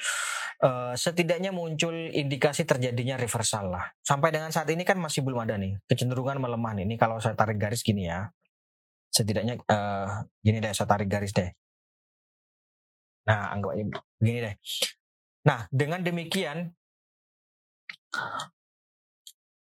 uh, 0.63 0.95
setidaknya 0.95 1.51
muncul 1.51 1.93
indikasi 1.95 2.63
terjadinya 2.63 3.19
reversal 3.19 3.75
lah. 3.75 3.91
Sampai 4.07 4.31
dengan 4.31 4.55
saat 4.55 4.71
ini 4.71 4.87
kan 4.87 4.99
masih 5.03 5.27
belum 5.27 5.43
ada 5.47 5.59
nih 5.59 5.79
kecenderungan 5.91 6.39
melemah 6.39 6.79
nih. 6.79 6.85
Ini 6.87 6.95
kalau 6.99 7.19
saya 7.19 7.35
tarik 7.35 7.59
garis 7.59 7.83
gini 7.83 8.07
ya. 8.07 8.31
Setidaknya 9.11 9.59
uh, 9.67 10.23
gini 10.43 10.63
deh 10.63 10.71
saya 10.71 10.87
tarik 10.87 11.11
garis 11.11 11.35
deh. 11.35 11.51
Nah, 13.27 13.51
anggap 13.51 13.75
begini 14.23 14.39
deh. 14.47 14.55
Nah, 15.47 15.67
dengan 15.75 16.07
demikian 16.07 16.71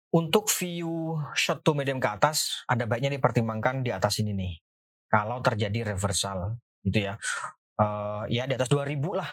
untuk 0.09 0.49
view 0.49 1.21
short 1.37 1.61
to 1.61 1.77
medium 1.77 2.01
ke 2.01 2.09
atas, 2.09 2.65
ada 2.65 2.89
baiknya 2.89 3.13
dipertimbangkan 3.13 3.85
di 3.85 3.93
atas 3.93 4.17
ini 4.21 4.33
nih. 4.33 4.53
Kalau 5.09 5.41
terjadi 5.41 5.93
reversal, 5.93 6.57
gitu 6.85 7.09
ya. 7.09 7.13
Uh, 7.79 8.25
ya 8.27 8.49
di 8.49 8.57
atas 8.57 8.69
2000 8.69 8.97
lah. 9.13 9.29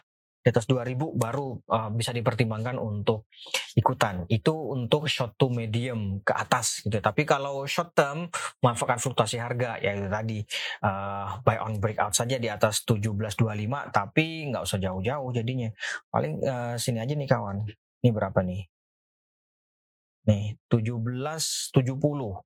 Di 0.46 0.54
atas 0.54 0.70
2000 0.70 0.94
baru 1.18 1.58
uh, 1.58 1.90
bisa 1.90 2.14
dipertimbangkan 2.14 2.78
untuk 2.78 3.26
ikutan. 3.74 4.28
Itu 4.30 4.54
untuk 4.76 5.10
short 5.10 5.34
to 5.34 5.50
medium 5.50 6.22
ke 6.22 6.30
atas 6.30 6.86
gitu. 6.86 7.02
Tapi 7.02 7.26
kalau 7.26 7.66
short 7.66 7.96
term 7.96 8.30
manfaatkan 8.62 9.02
fluktuasi 9.02 9.42
harga 9.42 9.82
ya 9.82 9.96
itu 9.98 10.06
tadi 10.06 10.38
uh, 10.86 11.42
buy 11.42 11.58
on 11.66 11.82
breakout 11.82 12.14
saja 12.14 12.38
di 12.38 12.46
atas 12.46 12.86
1725 12.86 13.34
tapi 13.90 14.54
nggak 14.54 14.62
usah 14.62 14.78
jauh-jauh 14.78 15.34
jadinya. 15.34 15.68
Paling 16.14 16.38
uh, 16.46 16.74
sini 16.78 17.02
aja 17.02 17.18
nih 17.18 17.26
kawan. 17.26 17.66
Ini 18.06 18.14
berapa 18.14 18.38
nih? 18.46 18.75
Nih, 20.26 20.58
1770. 20.68 22.42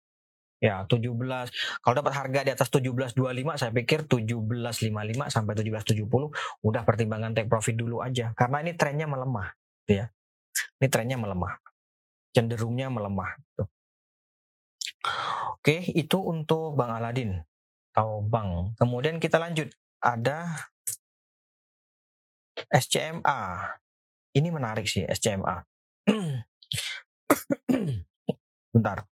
Ya, 0.61 0.85
17. 0.85 1.49
Kalau 1.81 1.95
dapat 1.97 2.13
harga 2.13 2.41
di 2.45 2.51
atas 2.53 2.69
1725, 2.69 3.57
saya 3.57 3.73
pikir 3.73 4.05
1755 4.05 5.33
sampai 5.33 5.57
1770 5.57 6.29
udah 6.61 6.83
pertimbangan 6.85 7.33
take 7.33 7.49
profit 7.49 7.81
dulu 7.81 8.05
aja. 8.05 8.37
Karena 8.37 8.61
ini 8.61 8.77
trennya 8.77 9.09
melemah, 9.09 9.57
gitu 9.85 10.05
ya. 10.05 10.07
Ini 10.77 10.87
trennya 10.93 11.17
melemah. 11.17 11.57
Cenderungnya 12.37 12.93
melemah. 12.93 13.41
Gitu. 13.41 13.65
Oke, 15.57 15.77
itu 15.97 16.19
untuk 16.21 16.77
Bang 16.77 16.93
Aladin 16.93 17.41
atau 17.97 18.21
Bang. 18.21 18.77
Kemudian 18.77 19.17
kita 19.17 19.41
lanjut. 19.41 19.73
Ada 20.01 20.49
SCMA. 22.69 23.41
Ini 24.37 24.49
menarik 24.53 24.89
sih 24.89 25.05
SCMA. 25.09 25.65
Bentar. 28.75 29.07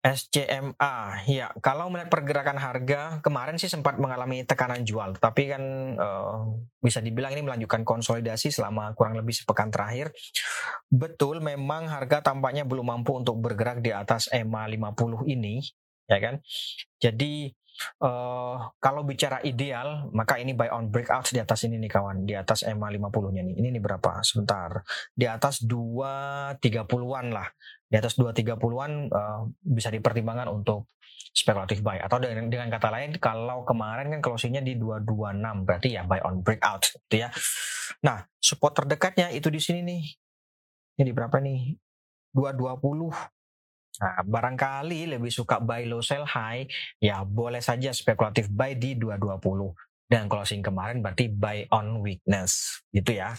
SCMA, 0.00 1.28
ya 1.28 1.52
kalau 1.60 1.92
melihat 1.92 2.08
pergerakan 2.08 2.56
harga 2.56 3.20
kemarin 3.20 3.60
sih 3.60 3.68
sempat 3.68 4.00
mengalami 4.00 4.48
tekanan 4.48 4.80
jual, 4.80 5.12
tapi 5.20 5.52
kan 5.52 5.60
uh, 6.00 6.56
bisa 6.80 7.04
dibilang 7.04 7.36
ini 7.36 7.44
melanjutkan 7.44 7.84
konsolidasi 7.84 8.48
selama 8.48 8.96
kurang 8.96 9.20
lebih 9.20 9.36
sepekan 9.36 9.68
terakhir. 9.68 10.08
Betul, 10.88 11.44
memang 11.44 11.92
harga 11.92 12.32
tampaknya 12.32 12.64
belum 12.64 12.88
mampu 12.88 13.12
untuk 13.12 13.44
bergerak 13.44 13.84
di 13.84 13.92
atas 13.92 14.32
EMA 14.32 14.64
50 14.72 15.28
ini, 15.28 15.60
ya 16.08 16.16
kan? 16.16 16.40
Jadi 16.96 17.52
Uh, 18.00 18.70
kalau 18.80 19.02
bicara 19.04 19.40
ideal, 19.44 20.08
maka 20.12 20.36
ini 20.36 20.52
buy 20.52 20.68
on 20.72 20.92
breakout 20.92 21.32
di 21.32 21.40
atas 21.40 21.64
ini 21.64 21.80
nih 21.80 21.90
kawan, 21.90 22.28
di 22.28 22.36
atas 22.36 22.64
EMA 22.64 22.92
50-nya 22.92 23.42
nih. 23.44 23.54
Ini 23.60 23.68
nih 23.76 23.82
berapa? 23.82 24.20
Sebentar. 24.20 24.84
Di 25.12 25.26
atas 25.28 25.64
230-an 25.64 27.26
lah. 27.32 27.48
Di 27.90 27.96
atas 27.98 28.14
230-an 28.20 28.92
uh, 29.10 29.42
bisa 29.60 29.88
dipertimbangkan 29.90 30.48
untuk 30.52 30.88
spekulatif 31.30 31.78
buy 31.84 32.02
atau 32.02 32.18
dengan, 32.18 32.50
dengan 32.50 32.68
kata 32.72 32.90
lain 32.90 33.14
kalau 33.22 33.62
kemarin 33.62 34.10
kan 34.10 34.20
closingnya 34.24 34.66
di 34.66 34.74
226 34.74 35.62
berarti 35.62 35.88
ya 35.94 36.02
buy 36.02 36.18
on 36.26 36.42
breakout 36.42 36.82
gitu 37.06 37.22
ya. 37.22 37.28
Nah, 38.02 38.24
support 38.42 38.74
terdekatnya 38.74 39.30
itu 39.30 39.46
di 39.52 39.60
sini 39.62 39.80
nih. 39.84 40.02
Ini 40.98 41.02
di 41.06 41.14
berapa 41.14 41.38
nih? 41.38 41.76
220 42.34 43.39
Nah, 44.00 44.24
barangkali 44.24 45.12
lebih 45.12 45.28
suka 45.28 45.60
buy 45.60 45.84
low 45.84 46.00
sell 46.00 46.24
high, 46.24 46.64
ya 47.04 47.20
boleh 47.20 47.60
saja 47.60 47.92
spekulatif 47.92 48.48
buy 48.48 48.72
di 48.72 48.96
220. 48.96 49.76
Dan 50.10 50.26
closing 50.26 50.64
kemarin 50.64 51.04
berarti 51.04 51.28
buy 51.30 51.68
on 51.70 52.00
weakness, 52.00 52.82
gitu 52.90 53.14
ya. 53.20 53.36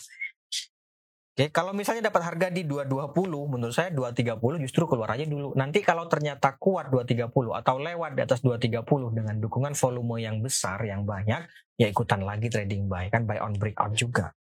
Oke, 1.32 1.48
kalau 1.50 1.72
misalnya 1.72 2.12
dapat 2.12 2.28
harga 2.28 2.48
di 2.52 2.68
220, 2.68 3.48
menurut 3.50 3.74
saya 3.74 3.90
230 3.90 4.62
justru 4.62 4.84
keluar 4.86 5.16
aja 5.16 5.26
dulu. 5.26 5.56
Nanti 5.58 5.82
kalau 5.82 6.06
ternyata 6.06 6.60
kuat 6.60 6.92
230 6.92 7.56
atau 7.56 7.80
lewat 7.80 8.14
di 8.14 8.22
atas 8.22 8.44
230 8.44 9.10
dengan 9.16 9.40
dukungan 9.40 9.74
volume 9.74 10.22
yang 10.22 10.44
besar, 10.44 10.78
yang 10.86 11.08
banyak, 11.08 11.42
ya 11.80 11.88
ikutan 11.88 12.22
lagi 12.22 12.52
trading 12.52 12.86
buy, 12.86 13.10
kan 13.10 13.26
buy 13.26 13.40
on 13.42 13.56
breakout 13.58 13.96
juga. 13.96 14.36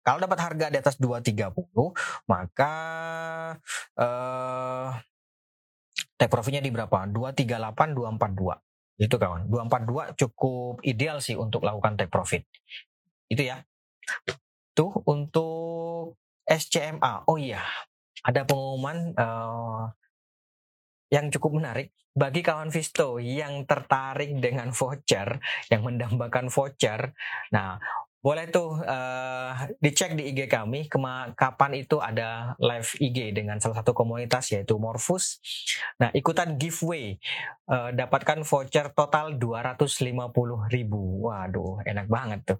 Kalau 0.00 0.18
dapat 0.22 0.38
harga 0.40 0.66
di 0.72 0.78
atas 0.80 0.96
230, 0.96 1.52
maka 2.28 2.74
eh 4.00 4.90
take 6.16 6.32
profitnya 6.32 6.64
di 6.64 6.72
berapa? 6.72 7.08
238, 7.08 7.96
242. 7.96 8.56
Itu 9.00 9.16
kawan. 9.16 9.48
242 9.48 10.20
cukup 10.20 10.84
ideal 10.84 11.24
sih 11.24 11.36
untuk 11.36 11.64
lakukan 11.64 11.96
take 11.96 12.12
profit. 12.12 12.44
Itu 13.28 13.42
ya. 13.44 13.64
Tuh 14.76 14.92
untuk 15.08 16.20
SCMA. 16.44 17.24
Oh 17.28 17.40
iya, 17.40 17.64
ada 18.24 18.44
pengumuman 18.44 19.16
uh, 19.16 19.88
yang 21.08 21.32
cukup 21.32 21.62
menarik 21.62 21.90
bagi 22.10 22.42
kawan 22.42 22.68
Visto 22.74 23.22
yang 23.22 23.64
tertarik 23.64 24.34
dengan 24.42 24.74
voucher, 24.74 25.38
yang 25.70 25.86
mendambakan 25.86 26.50
voucher. 26.50 27.14
Nah, 27.54 27.78
boleh 28.20 28.52
tuh 28.52 28.76
uh, 28.84 29.52
dicek 29.80 30.12
di 30.12 30.28
IG 30.28 30.44
kami 30.44 30.92
kema 30.92 31.32
kapan 31.32 31.80
itu 31.80 31.96
ada 32.04 32.52
live 32.60 32.92
IG 33.00 33.32
dengan 33.32 33.56
salah 33.56 33.80
satu 33.80 33.96
komunitas 33.96 34.52
yaitu 34.52 34.76
Morphus. 34.76 35.40
Nah, 35.96 36.12
ikutan 36.12 36.60
giveaway 36.60 37.16
uh, 37.72 37.88
dapatkan 37.96 38.44
voucher 38.44 38.92
total 38.92 39.40
250.000. 39.40 40.36
Waduh, 40.92 41.80
enak 41.88 42.06
banget 42.12 42.40
tuh. 42.44 42.58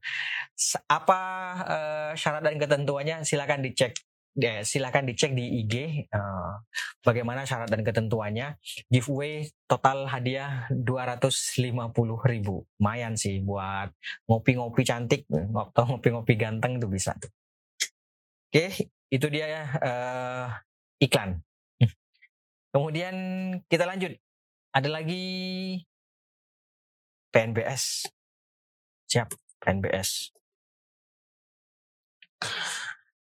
Apa 0.89 1.21
uh, 1.61 2.11
syarat 2.17 2.41
dan 2.41 2.57
ketentuannya 2.57 3.17
silakan 3.29 3.61
dicek 3.61 3.93
ya, 4.37 4.63
silakan 4.63 5.09
dicek 5.11 5.35
di 5.35 5.65
IG 5.65 6.07
uh, 6.13 6.63
bagaimana 7.03 7.43
syarat 7.47 7.71
dan 7.71 7.83
ketentuannya. 7.83 8.59
Giveaway 8.91 9.51
total 9.67 10.07
hadiah 10.07 10.69
250 10.71 11.95
ribu. 12.27 12.67
Lumayan 12.79 13.15
sih 13.17 13.43
buat 13.43 13.91
ngopi-ngopi 14.27 14.83
cantik 14.87 15.27
atau 15.31 15.85
ngopi-ngopi 15.95 16.35
ganteng 16.39 16.79
itu 16.79 16.87
bisa. 16.87 17.17
Oke, 18.51 18.91
itu 19.11 19.27
dia 19.31 19.67
uh, 19.79 20.47
iklan. 20.99 21.39
Kemudian 22.71 23.15
kita 23.67 23.87
lanjut. 23.87 24.15
Ada 24.71 24.87
lagi 24.87 25.23
PNBS. 27.35 28.07
Siap, 29.11 29.35
PNBS. 29.59 30.31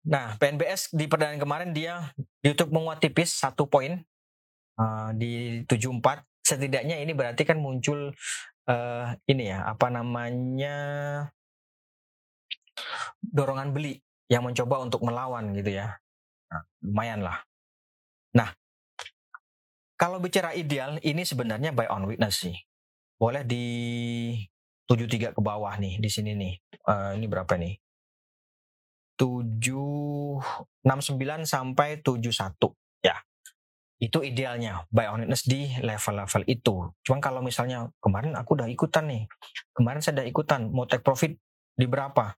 Nah, 0.06 0.38
PNBS 0.38 0.94
di 0.94 1.10
perdana 1.10 1.34
kemarin 1.34 1.74
dia 1.74 2.14
ditutup 2.38 2.70
menguat 2.70 3.02
tipis 3.02 3.34
satu 3.34 3.66
poin 3.66 3.98
uh, 4.78 5.10
di 5.18 5.62
74 5.66 6.22
setidaknya 6.46 7.02
ini 7.02 7.10
berarti 7.10 7.42
kan 7.42 7.58
muncul 7.58 8.14
uh, 8.70 9.06
ini 9.26 9.50
ya 9.50 9.66
apa 9.66 9.90
namanya 9.90 10.76
dorongan 13.18 13.74
beli 13.74 13.98
yang 14.30 14.46
mencoba 14.46 14.78
untuk 14.82 15.02
melawan 15.02 15.50
gitu 15.58 15.74
ya. 15.74 15.98
Nah, 16.54 16.62
lumayan 16.86 17.26
lah. 17.26 17.42
Nah, 18.38 18.54
kalau 19.98 20.22
bicara 20.22 20.54
ideal, 20.54 21.02
ini 21.02 21.26
sebenarnya 21.26 21.74
buy 21.74 21.90
on 21.90 22.06
witness 22.06 22.46
sih. 22.46 22.54
Boleh 23.16 23.42
di 23.42 23.64
73 24.86 25.34
ke 25.34 25.40
bawah 25.40 25.74
nih, 25.80 25.98
di 25.98 26.10
sini 26.12 26.36
nih. 26.36 26.54
Uh, 26.86 27.16
ini 27.18 27.26
berapa 27.26 27.58
nih? 27.58 27.74
769 29.16 30.84
sampai 31.44 32.00
71 32.04 32.76
ya. 33.02 33.16
Itu 33.96 34.20
idealnya 34.20 34.84
buy 34.92 35.08
on 35.08 35.24
witness 35.24 35.48
di 35.48 35.72
level-level 35.80 36.44
itu. 36.44 36.92
Cuman 37.00 37.20
kalau 37.24 37.40
misalnya 37.40 37.88
kemarin 38.00 38.36
aku 38.36 38.60
udah 38.60 38.68
ikutan 38.68 39.08
nih. 39.08 39.24
Kemarin 39.72 40.04
saya 40.04 40.20
udah 40.20 40.28
ikutan 40.28 40.68
mau 40.68 40.84
take 40.84 41.00
profit 41.00 41.32
di 41.76 41.88
berapa? 41.88 42.36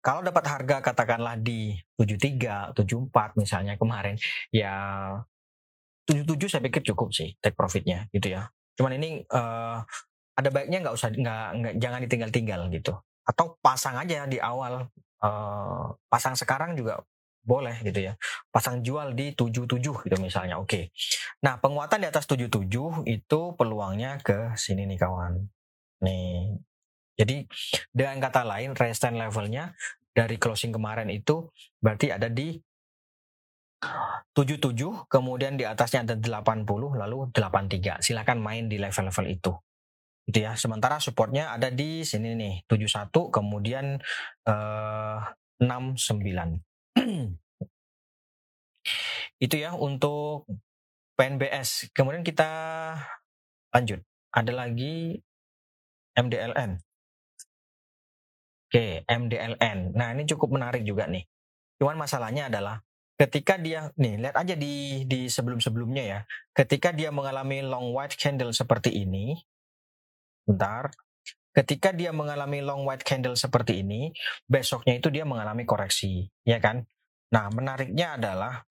kalau 0.00 0.24
dapat 0.24 0.44
harga 0.48 0.80
katakanlah 0.80 1.36
di 1.36 1.76
73, 2.00 2.72
74 2.72 3.36
misalnya 3.36 3.76
kemarin, 3.76 4.16
ya 4.48 4.72
77 6.08 6.48
saya 6.48 6.64
pikir 6.64 6.82
cukup 6.92 7.12
sih 7.12 7.36
take 7.38 7.54
profitnya 7.54 8.08
gitu 8.10 8.32
ya. 8.32 8.48
Cuman 8.80 8.96
ini 8.96 9.20
uh, 9.28 9.84
ada 10.34 10.48
baiknya 10.48 10.80
nggak 10.80 10.96
usah 10.96 11.12
nggak 11.12 11.74
jangan 11.76 12.00
ditinggal-tinggal 12.08 12.60
gitu. 12.72 12.96
Atau 13.28 13.60
pasang 13.60 14.00
aja 14.00 14.24
di 14.24 14.40
awal 14.40 14.88
uh, 15.24 15.94
pasang 16.08 16.36
sekarang 16.36 16.76
juga 16.76 17.00
boleh 17.40 17.80
gitu 17.80 18.12
ya. 18.12 18.14
Pasang 18.52 18.84
jual 18.84 19.16
di 19.16 19.32
77 19.32 19.80
gitu 19.80 20.16
misalnya. 20.20 20.60
Oke. 20.60 20.68
Okay. 20.68 20.84
Nah, 21.44 21.56
penguatan 21.56 22.04
di 22.04 22.08
atas 22.08 22.28
77 22.28 22.60
itu 23.08 23.40
peluangnya 23.56 24.20
ke 24.20 24.52
sini 24.60 24.84
nih 24.84 24.98
kawan. 25.00 25.40
Nih, 26.04 26.60
jadi 27.20 27.44
dengan 27.92 28.16
kata 28.24 28.48
lain 28.48 28.72
resistance 28.72 29.16
levelnya 29.16 29.76
dari 30.16 30.40
closing 30.40 30.72
kemarin 30.72 31.12
itu 31.12 31.52
berarti 31.80 32.12
ada 32.16 32.32
di 32.32 32.56
77 34.36 35.08
kemudian 35.08 35.56
di 35.56 35.64
atasnya 35.64 36.04
ada 36.04 36.16
80 36.16 36.68
lalu 37.00 37.32
83 37.32 38.04
silakan 38.04 38.38
main 38.40 38.68
di 38.68 38.76
level-level 38.76 39.26
itu 39.32 39.52
itu 40.30 40.46
ya 40.46 40.54
sementara 40.54 41.02
supportnya 41.02 41.50
ada 41.50 41.74
di 41.74 42.06
sini 42.06 42.38
nih 42.38 42.54
71 42.70 43.10
kemudian 43.34 43.98
eh, 44.46 45.18
69 45.58 46.62
itu 49.44 49.56
ya 49.58 49.74
untuk 49.74 50.46
PNBS 51.18 51.90
kemudian 51.90 52.22
kita 52.22 52.46
lanjut 53.74 54.06
ada 54.30 54.52
lagi 54.54 55.18
MDLN 56.14 56.78
Oke, 58.70 59.02
MDLN. 59.10 59.98
Nah, 59.98 60.14
ini 60.14 60.30
cukup 60.30 60.54
menarik 60.54 60.86
juga 60.86 61.10
nih. 61.10 61.26
Cuman 61.82 61.98
masalahnya 61.98 62.46
adalah 62.46 62.78
ketika 63.18 63.58
dia 63.58 63.90
nih 63.98 64.22
lihat 64.22 64.38
aja 64.38 64.54
di 64.54 65.02
di 65.10 65.26
sebelum-sebelumnya 65.26 66.04
ya. 66.06 66.20
Ketika 66.54 66.94
dia 66.94 67.10
mengalami 67.10 67.66
long 67.66 67.90
white 67.90 68.14
candle 68.14 68.54
seperti 68.54 68.94
ini, 68.94 69.34
bentar. 70.50 70.90
Ketika 71.50 71.90
dia 71.90 72.14
mengalami 72.14 72.62
long 72.62 72.86
white 72.86 73.02
candle 73.02 73.34
seperti 73.34 73.82
ini, 73.82 74.14
besoknya 74.46 74.98
itu 74.98 75.10
dia 75.10 75.26
mengalami 75.26 75.66
koreksi, 75.66 76.30
ya 76.46 76.62
kan? 76.62 76.86
Nah, 77.34 77.50
menariknya 77.50 78.18
adalah 78.18 78.62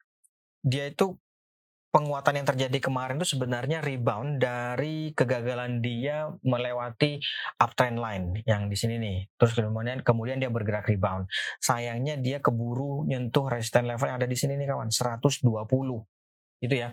dia 0.64 0.88
itu 0.92 1.16
penguatan 1.90 2.38
yang 2.38 2.48
terjadi 2.48 2.80
kemarin 2.80 3.18
itu 3.18 3.34
sebenarnya 3.34 3.82
rebound 3.82 4.38
dari 4.38 5.10
kegagalan 5.18 5.82
dia 5.82 6.30
melewati 6.46 7.18
uptrend 7.58 7.98
line 7.98 8.26
yang 8.46 8.70
di 8.70 8.78
sini 8.78 9.02
nih. 9.02 9.18
Terus 9.36 9.58
kemudian 9.58 10.06
kemudian 10.06 10.38
dia 10.38 10.54
bergerak 10.54 10.86
rebound. 10.86 11.26
Sayangnya 11.58 12.16
dia 12.22 12.38
keburu 12.40 13.04
nyentuh 13.10 13.50
resistance 13.50 13.90
level 13.90 14.08
yang 14.08 14.18
ada 14.22 14.30
di 14.30 14.38
sini 14.38 14.54
nih 14.56 14.70
kawan, 14.70 14.94
120 14.94 15.50
gitu 16.60 16.76
ya. 16.76 16.92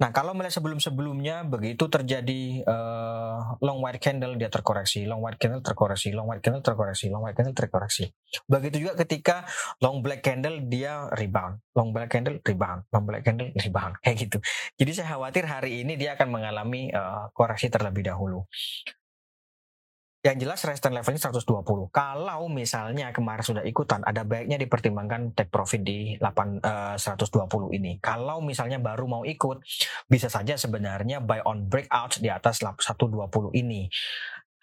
Nah 0.00 0.10
kalau 0.10 0.32
melihat 0.32 0.56
sebelum-sebelumnya 0.56 1.44
begitu 1.44 1.84
terjadi 1.86 2.64
uh, 2.64 3.60
long 3.60 3.84
white 3.84 4.00
candle 4.00 4.34
dia 4.40 4.48
terkoreksi, 4.48 5.04
long 5.04 5.20
white 5.20 5.36
candle 5.36 5.60
terkoreksi, 5.60 6.16
long 6.16 6.26
white 6.28 6.40
candle 6.40 6.64
terkoreksi, 6.64 7.12
long 7.12 7.22
white 7.24 7.36
candle 7.36 7.52
terkoreksi. 7.52 8.08
Begitu 8.48 8.88
juga 8.88 8.96
ketika 9.04 9.44
long 9.84 10.00
black 10.00 10.24
candle 10.24 10.64
dia 10.64 11.12
rebound, 11.12 11.60
long 11.76 11.92
black 11.92 12.08
candle 12.08 12.40
rebound, 12.40 12.88
long 12.88 13.04
black 13.04 13.22
candle 13.22 13.52
rebound 13.52 13.94
kayak 14.02 14.16
gitu. 14.16 14.38
Jadi 14.80 14.90
saya 14.96 15.16
khawatir 15.16 15.44
hari 15.44 15.84
ini 15.84 16.00
dia 16.00 16.16
akan 16.16 16.32
mengalami 16.32 16.88
uh, 16.90 17.28
koreksi 17.36 17.68
terlebih 17.68 18.08
dahulu. 18.08 18.48
Yang 20.26 20.42
jelas 20.42 20.60
resistance 20.66 20.90
levelnya 20.90 21.22
120. 21.30 21.94
Kalau 21.94 22.50
misalnya 22.50 23.14
kemarin 23.14 23.46
sudah 23.46 23.62
ikutan, 23.62 24.02
ada 24.02 24.26
baiknya 24.26 24.58
dipertimbangkan 24.58 25.38
take 25.38 25.54
profit 25.54 25.86
di 25.86 26.18
8 26.18 26.66
uh, 26.66 26.98
120 26.98 27.46
ini. 27.78 28.02
Kalau 28.02 28.42
misalnya 28.42 28.82
baru 28.82 29.06
mau 29.06 29.22
ikut, 29.22 29.62
bisa 30.10 30.26
saja 30.26 30.58
sebenarnya 30.58 31.22
buy 31.22 31.46
on 31.46 31.70
breakout 31.70 32.18
di 32.18 32.26
atas 32.26 32.58
120 32.58 33.22
ini. 33.54 33.86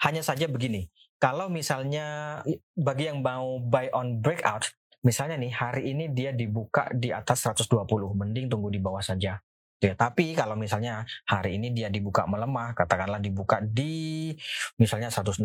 Hanya 0.04 0.19
saja 0.19 0.52
begini, 0.52 0.91
kalau 1.15 1.47
misalnya 1.47 2.43
bagi 2.76 3.08
yang 3.08 3.23
mau 3.23 3.56
buy 3.63 3.88
on 3.95 4.19
breakout, 4.19 4.67
misalnya 4.99 5.39
nih 5.39 5.56
hari 5.56 5.95
ini 5.95 6.12
dia 6.12 6.36
dibuka 6.36 6.91
di 6.91 7.15
atas 7.15 7.47
120, 7.47 7.88
mending 8.12 8.52
tunggu 8.52 8.67
di 8.67 8.84
bawah 8.84 8.99
saja. 8.99 9.39
Ya, 9.84 10.00
tapi 10.00 10.32
kalau 10.32 10.56
misalnya 10.56 11.04
hari 11.28 11.60
ini 11.60 11.76
dia 11.76 11.91
dibuka 11.91 12.24
melemah, 12.24 12.72
katakanlah 12.72 13.19
dibuka 13.19 13.60
di 13.60 14.32
misalnya 14.80 15.12
116, 15.12 15.43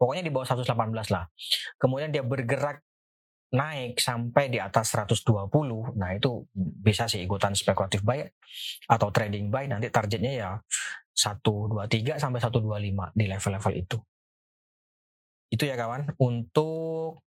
pokoknya 0.00 0.24
di 0.24 0.32
bawah 0.32 0.48
118 0.48 1.12
lah. 1.12 1.28
Kemudian 1.76 2.08
dia 2.08 2.24
bergerak 2.24 2.80
naik 3.52 4.00
sampai 4.00 4.48
di 4.48 4.56
atas 4.56 4.96
120, 4.96 5.92
nah 6.00 6.16
itu 6.16 6.48
bisa 6.56 7.04
sih 7.04 7.20
ikutan 7.20 7.52
spekulatif 7.52 8.00
buy 8.00 8.24
atau 8.88 9.12
trading 9.12 9.52
buy 9.52 9.68
nanti 9.68 9.92
targetnya 9.92 10.32
ya 10.32 10.50
123 11.12 12.16
sampai 12.16 12.40
125 12.40 13.12
di 13.12 13.24
level-level 13.28 13.72
itu. 13.76 14.00
Itu 15.52 15.68
ya 15.68 15.76
kawan 15.76 16.16
untuk 16.16 17.20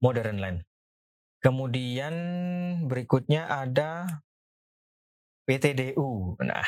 modern 0.00 0.40
land. 0.40 0.58
Kemudian 1.44 2.14
berikutnya 2.88 3.44
ada 3.52 4.24
PTDU. 5.46 6.36
Nah, 6.42 6.66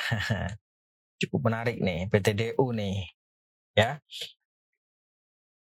cukup 1.20 1.50
menarik 1.50 1.82
nih 1.82 2.06
PTDU 2.08 2.64
nih. 2.72 3.04
Ya. 3.74 3.98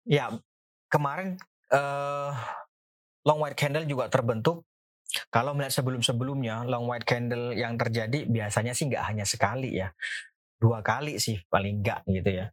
Ya, 0.05 0.29
kemarin 0.93 1.41
uh, 1.73 2.31
long 3.25 3.41
white 3.41 3.57
candle 3.57 3.89
juga 3.89 4.13
terbentuk. 4.13 4.67
Kalau 5.31 5.55
melihat 5.55 5.81
sebelum-sebelumnya 5.81 6.67
long 6.67 6.91
white 6.91 7.07
candle 7.07 7.55
yang 7.55 7.79
terjadi 7.79 8.27
biasanya 8.27 8.75
sih 8.75 8.91
nggak 8.91 9.05
hanya 9.15 9.25
sekali 9.25 9.79
ya, 9.79 9.95
dua 10.59 10.83
kali 10.83 11.23
sih 11.23 11.39
paling 11.47 11.81
nggak 11.81 12.03
gitu 12.11 12.31
ya. 12.45 12.47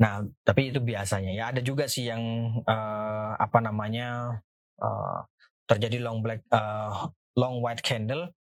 Nah, 0.00 0.26
tapi 0.42 0.74
itu 0.74 0.82
biasanya 0.82 1.30
ya 1.36 1.44
ada 1.54 1.60
juga 1.62 1.86
sih 1.86 2.08
yang 2.10 2.22
uh, 2.66 3.30
apa 3.38 3.58
namanya 3.62 4.40
uh, 4.80 5.22
terjadi 5.68 6.02
long 6.02 6.24
black 6.24 6.42
uh, 6.50 7.12
long 7.38 7.62
white 7.62 7.84
candle 7.84 8.32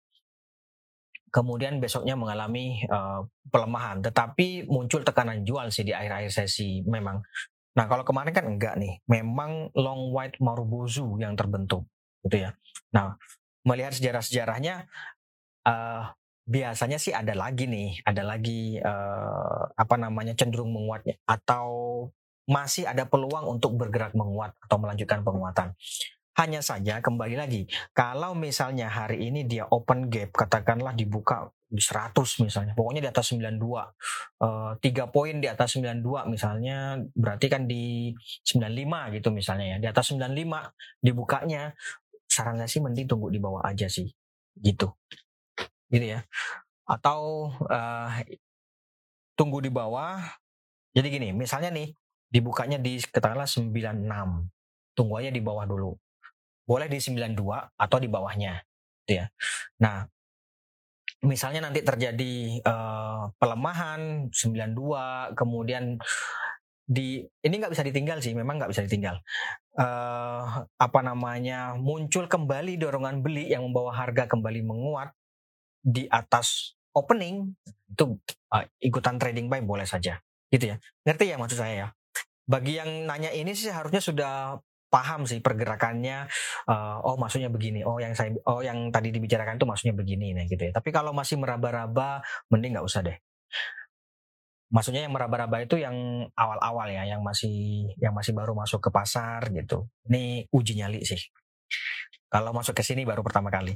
kemudian 1.34 1.82
besoknya 1.82 2.14
mengalami 2.14 2.86
uh, 2.86 3.26
pelemahan, 3.50 4.06
tetapi 4.06 4.70
muncul 4.70 5.02
tekanan 5.02 5.42
jual 5.42 5.74
sih 5.74 5.82
di 5.82 5.90
akhir-akhir 5.90 6.30
sesi 6.30 6.86
memang. 6.86 7.26
Nah 7.74 7.90
kalau 7.90 8.06
kemarin 8.06 8.30
kan 8.30 8.46
enggak 8.46 8.78
nih, 8.78 9.02
memang 9.10 9.74
long 9.74 10.14
white 10.14 10.38
marubozu 10.38 11.18
yang 11.18 11.34
terbentuk, 11.34 11.90
gitu 12.22 12.46
ya. 12.46 12.54
Nah 12.94 13.18
melihat 13.66 13.98
sejarah-sejarahnya, 13.98 14.86
uh, 15.66 16.14
biasanya 16.46 17.02
sih 17.02 17.10
ada 17.10 17.34
lagi 17.34 17.66
nih, 17.66 17.98
ada 18.06 18.22
lagi 18.22 18.78
uh, 18.78 19.74
apa 19.74 19.96
namanya 19.98 20.38
cenderung 20.38 20.70
menguatnya 20.70 21.18
atau 21.26 21.66
masih 22.46 22.86
ada 22.86 23.10
peluang 23.10 23.58
untuk 23.58 23.74
bergerak 23.74 24.14
menguat 24.14 24.54
atau 24.62 24.78
melanjutkan 24.78 25.26
penguatan. 25.26 25.74
Hanya 26.34 26.66
saja 26.66 26.98
kembali 26.98 27.38
lagi, 27.38 27.70
kalau 27.94 28.34
misalnya 28.34 28.90
hari 28.90 29.30
ini 29.30 29.46
dia 29.46 29.70
open 29.70 30.10
gap, 30.10 30.34
katakanlah 30.34 30.98
dibuka 30.98 31.54
di 31.70 31.78
100 31.78 32.42
misalnya, 32.42 32.74
pokoknya 32.74 33.06
di 33.06 33.10
atas 33.14 33.38
92, 33.38 33.94
uh, 34.42 34.74
3 34.82 35.14
poin 35.14 35.38
di 35.38 35.46
atas 35.46 35.78
92 35.78 36.26
misalnya, 36.26 36.98
berarti 37.14 37.46
kan 37.54 37.70
di 37.70 38.18
95 38.50 39.14
gitu 39.14 39.30
misalnya 39.30 39.78
ya, 39.78 39.78
di 39.78 39.88
atas 39.90 40.10
95 40.10 40.74
dibukanya, 41.06 41.78
saran 42.26 42.58
saya 42.58 42.70
sih 42.70 42.82
mending 42.82 43.06
tunggu 43.06 43.30
di 43.30 43.38
bawah 43.38 43.62
aja 43.70 43.86
sih, 43.86 44.10
gitu, 44.58 44.90
gitu 45.94 46.18
ya. 46.18 46.26
Atau 46.90 47.54
uh, 47.62 48.10
tunggu 49.38 49.62
di 49.62 49.70
bawah, 49.70 50.18
jadi 50.98 51.14
gini, 51.14 51.30
misalnya 51.30 51.70
nih 51.70 51.94
dibukanya 52.26 52.82
di 52.82 52.98
katakanlah 53.06 53.46
96, 53.46 54.02
tunggu 54.98 55.14
aja 55.22 55.30
di 55.30 55.42
bawah 55.42 55.70
dulu 55.70 55.94
boleh 56.64 56.88
di 56.88 57.00
92 57.00 57.36
atau 57.76 57.98
di 58.00 58.08
bawahnya 58.08 58.64
gitu 59.04 59.20
ya. 59.20 59.26
Nah, 59.84 60.08
misalnya 61.24 61.68
nanti 61.68 61.84
terjadi 61.84 62.64
uh, 62.64 63.32
pelemahan 63.40 64.32
92 64.32 65.40
kemudian 65.40 66.00
di 66.84 67.24
ini 67.24 67.54
nggak 67.64 67.72
bisa 67.72 67.88
ditinggal 67.88 68.20
sih 68.20 68.36
memang 68.36 68.60
nggak 68.60 68.72
bisa 68.72 68.84
ditinggal. 68.84 69.24
Uh, 69.74 70.68
apa 70.78 71.00
namanya 71.00 71.80
muncul 71.80 72.28
kembali 72.28 72.76
dorongan 72.76 73.24
beli 73.24 73.52
yang 73.52 73.64
membawa 73.64 73.96
harga 73.96 74.28
kembali 74.28 74.62
menguat 74.68 75.16
di 75.84 76.08
atas 76.12 76.76
opening 76.92 77.56
itu 77.92 78.20
uh, 78.52 78.64
ikutan 78.84 79.16
trading 79.18 79.48
buy 79.48 79.64
boleh 79.64 79.88
saja 79.88 80.20
gitu 80.52 80.76
ya. 80.76 80.78
Ngerti 81.08 81.32
ya 81.32 81.40
maksud 81.40 81.60
saya 81.60 81.74
ya? 81.74 81.88
Bagi 82.44 82.76
yang 82.76 83.08
nanya 83.08 83.32
ini 83.32 83.56
sih 83.56 83.72
harusnya 83.72 84.04
sudah 84.04 84.60
paham 84.94 85.26
sih 85.26 85.42
pergerakannya 85.42 86.30
uh, 86.70 87.02
oh 87.02 87.18
maksudnya 87.18 87.50
begini 87.50 87.82
oh 87.82 87.98
yang 87.98 88.14
saya 88.14 88.30
oh 88.46 88.62
yang 88.62 88.94
tadi 88.94 89.10
dibicarakan 89.10 89.58
itu 89.58 89.66
maksudnya 89.66 89.96
begini 89.98 90.38
nih 90.38 90.46
gitu 90.54 90.70
ya. 90.70 90.72
Tapi 90.78 90.94
kalau 90.94 91.10
masih 91.18 91.42
meraba-raba 91.42 92.22
mending 92.54 92.78
nggak 92.78 92.86
usah 92.86 93.02
deh. 93.02 93.18
Maksudnya 94.70 95.06
yang 95.06 95.14
meraba-raba 95.14 95.66
itu 95.66 95.82
yang 95.82 96.30
awal-awal 96.38 96.90
ya 96.94 97.10
yang 97.10 97.26
masih 97.26 97.90
yang 97.98 98.14
masih 98.14 98.38
baru 98.38 98.54
masuk 98.54 98.86
ke 98.86 98.90
pasar 98.94 99.50
gitu. 99.50 99.90
Ini 100.06 100.46
uji 100.54 100.78
nyali 100.78 101.02
sih. 101.02 101.22
Kalau 102.30 102.54
masuk 102.54 102.78
ke 102.78 102.86
sini 102.86 103.02
baru 103.02 103.26
pertama 103.26 103.50
kali. 103.50 103.74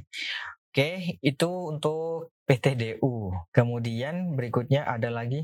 Oke 0.70 1.18
itu 1.18 1.50
untuk 1.74 2.30
PTDU 2.46 3.34
kemudian 3.50 4.38
berikutnya 4.38 4.86
ada 4.86 5.10
lagi 5.10 5.42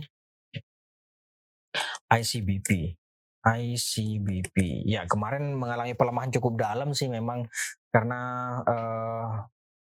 ICBP 2.06 2.94
ICBP. 3.44 4.88
Ya, 4.88 5.04
kemarin 5.04 5.52
mengalami 5.52 5.92
pelemahan 5.92 6.32
cukup 6.32 6.56
dalam 6.56 6.96
sih 6.96 7.12
memang 7.12 7.44
karena 7.92 8.20
uh, 8.64 9.28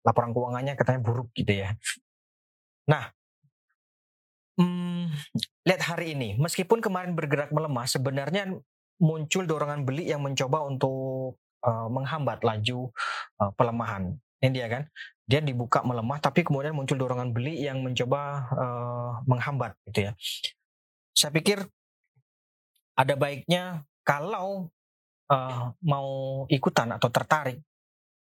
laporan 0.04 0.36
keuangannya 0.36 0.76
katanya 0.76 1.02
buruk 1.02 1.32
gitu 1.32 1.64
ya. 1.64 1.72
Nah, 2.92 3.08
hmm, 4.60 5.12
lihat 5.64 5.82
hari 5.88 6.16
ini, 6.16 6.36
meskipun 6.36 6.84
kemarin 6.84 7.16
bergerak 7.16 7.52
melemah, 7.56 7.88
sebenarnya 7.88 8.52
muncul 9.00 9.44
dorongan 9.48 9.88
beli 9.88 10.12
yang 10.12 10.24
mencoba 10.24 10.68
untuk 10.68 11.40
uh, 11.64 11.88
menghambat 11.88 12.44
laju 12.44 12.92
uh, 13.40 13.52
pelemahan. 13.56 14.16
Ini 14.38 14.50
dia 14.54 14.68
kan, 14.70 14.84
dia 15.26 15.42
dibuka 15.42 15.82
melemah, 15.82 16.22
tapi 16.22 16.46
kemudian 16.46 16.76
muncul 16.76 16.96
dorongan 16.96 17.32
beli 17.36 17.64
yang 17.64 17.82
mencoba 17.84 18.48
uh, 18.54 19.12
menghambat 19.26 19.76
gitu 19.92 20.08
ya. 20.08 20.12
Saya 21.18 21.34
pikir 21.34 21.66
ada 22.98 23.14
baiknya 23.14 23.86
kalau 24.02 24.74
uh, 25.30 25.70
mau 25.86 26.44
ikutan 26.50 26.90
atau 26.98 27.14
tertarik, 27.14 27.62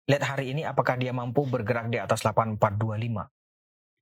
lihat 0.05 0.23
hari 0.23 0.53
ini 0.53 0.61
apakah 0.63 0.95
dia 0.95 1.09
mampu 1.09 1.49
bergerak 1.49 1.89
di 1.89 1.97
atas 1.97 2.21
8425. 2.21 3.25